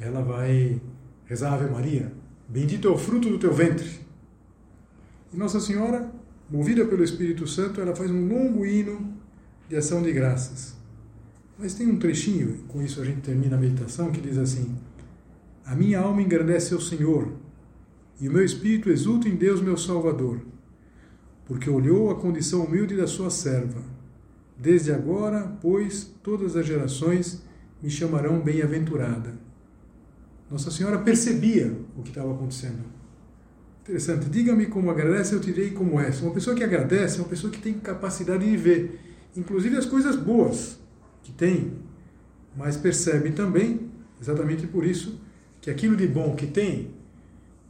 ela 0.00 0.22
vai 0.22 0.80
rezar 1.26 1.54
Ave 1.54 1.70
Maria. 1.70 2.12
Bendito 2.48 2.88
é 2.88 2.90
o 2.90 2.96
fruto 2.98 3.28
do 3.28 3.38
teu 3.38 3.52
ventre. 3.52 4.00
E 5.32 5.36
Nossa 5.36 5.60
Senhora, 5.60 6.10
movida 6.50 6.84
pelo 6.84 7.04
Espírito 7.04 7.46
Santo, 7.46 7.80
ela 7.80 7.94
faz 7.94 8.10
um 8.10 8.26
longo 8.26 8.64
hino 8.64 9.14
de 9.68 9.76
ação 9.76 10.02
de 10.02 10.12
graças. 10.12 10.76
Mas 11.58 11.74
tem 11.74 11.88
um 11.88 11.98
trechinho, 11.98 12.64
com 12.68 12.80
isso 12.82 13.00
a 13.00 13.04
gente 13.04 13.20
termina 13.20 13.56
a 13.56 13.60
meditação, 13.60 14.12
que 14.12 14.20
diz 14.20 14.38
assim: 14.38 14.76
A 15.64 15.74
minha 15.74 16.00
alma 16.00 16.22
engrandece 16.22 16.72
ao 16.72 16.80
Senhor, 16.80 17.32
e 18.20 18.28
o 18.28 18.32
meu 18.32 18.44
espírito 18.44 18.90
exulta 18.90 19.28
em 19.28 19.36
Deus, 19.36 19.60
meu 19.60 19.76
Salvador, 19.76 20.40
porque 21.46 21.68
olhou 21.68 22.10
a 22.10 22.14
condição 22.14 22.64
humilde 22.64 22.96
da 22.96 23.06
sua 23.06 23.30
serva. 23.30 23.82
Desde 24.56 24.92
agora, 24.92 25.56
pois, 25.60 26.12
todas 26.22 26.56
as 26.56 26.66
gerações 26.66 27.42
me 27.82 27.90
chamarão 27.90 28.40
bem-aventurada. 28.40 29.34
Nossa 30.50 30.70
Senhora 30.70 30.98
percebia 30.98 31.76
o 31.96 32.02
que 32.02 32.08
estava 32.08 32.32
acontecendo. 32.32 32.97
Interessante. 33.88 34.28
Diga-me 34.28 34.66
como 34.66 34.90
agradece, 34.90 35.34
eu 35.34 35.40
direi 35.40 35.70
como 35.70 35.98
és. 35.98 36.20
Uma 36.20 36.32
pessoa 36.32 36.54
que 36.54 36.62
agradece 36.62 37.16
é 37.16 37.22
uma 37.22 37.28
pessoa 37.28 37.50
que 37.50 37.58
tem 37.58 37.72
capacidade 37.72 38.44
de 38.44 38.54
ver, 38.54 39.00
inclusive 39.34 39.78
as 39.78 39.86
coisas 39.86 40.14
boas 40.14 40.78
que 41.22 41.32
tem, 41.32 41.72
mas 42.54 42.76
percebe 42.76 43.30
também, 43.30 43.88
exatamente 44.20 44.66
por 44.66 44.84
isso, 44.84 45.18
que 45.62 45.70
aquilo 45.70 45.96
de 45.96 46.06
bom 46.06 46.36
que 46.36 46.46
tem 46.46 46.90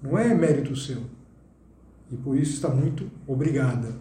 não 0.03 0.19
é 0.19 0.35
mérito 0.35 0.75
seu. 0.75 1.03
E 2.11 2.17
por 2.17 2.37
isso 2.37 2.55
está 2.55 2.69
muito 2.69 3.09
obrigada. 3.25 3.95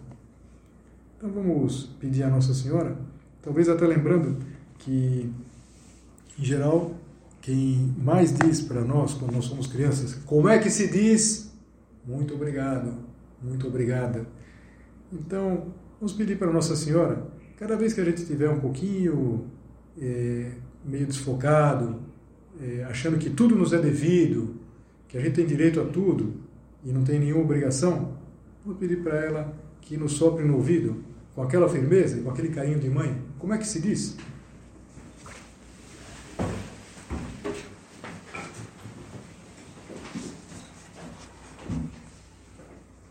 Então 1.16 1.30
vamos 1.30 1.84
pedir 2.00 2.24
a 2.24 2.30
Nossa 2.30 2.52
Senhora, 2.52 2.98
talvez 3.40 3.68
até 3.68 3.86
lembrando 3.86 4.38
que, 4.80 5.32
em 6.36 6.44
geral, 6.44 6.96
quem 7.40 7.94
mais 7.96 8.36
diz 8.36 8.60
para 8.60 8.80
nós, 8.84 9.14
quando 9.14 9.32
nós 9.34 9.44
somos 9.44 9.68
crianças, 9.68 10.14
como 10.26 10.48
é 10.48 10.58
que 10.58 10.68
se 10.68 10.88
diz? 10.88 11.47
Muito 12.06 12.34
obrigado, 12.34 12.94
muito 13.42 13.66
obrigada. 13.66 14.26
Então, 15.12 15.74
vamos 16.00 16.12
pedir 16.12 16.38
para 16.38 16.52
Nossa 16.52 16.76
Senhora, 16.76 17.26
cada 17.56 17.76
vez 17.76 17.92
que 17.92 18.00
a 18.00 18.04
gente 18.04 18.22
estiver 18.22 18.48
um 18.48 18.60
pouquinho 18.60 19.46
é, 20.00 20.52
meio 20.84 21.06
desfocado, 21.06 22.00
é, 22.60 22.84
achando 22.84 23.18
que 23.18 23.30
tudo 23.30 23.54
nos 23.54 23.72
é 23.72 23.78
devido, 23.78 24.56
que 25.06 25.16
a 25.16 25.20
gente 25.20 25.34
tem 25.34 25.46
direito 25.46 25.80
a 25.80 25.84
tudo 25.84 26.34
e 26.84 26.92
não 26.92 27.04
tem 27.04 27.18
nenhuma 27.18 27.42
obrigação, 27.42 28.16
vamos 28.64 28.78
pedir 28.78 29.02
para 29.02 29.16
ela 29.16 29.54
que 29.80 29.96
nos 29.96 30.12
sopre 30.12 30.44
no 30.44 30.56
ouvido, 30.56 31.02
com 31.34 31.42
aquela 31.42 31.68
firmeza, 31.68 32.20
com 32.20 32.30
aquele 32.30 32.48
carinho 32.48 32.78
de 32.78 32.90
mãe. 32.90 33.16
Como 33.38 33.52
é 33.52 33.58
que 33.58 33.66
se 33.66 33.80
diz? 33.80 34.16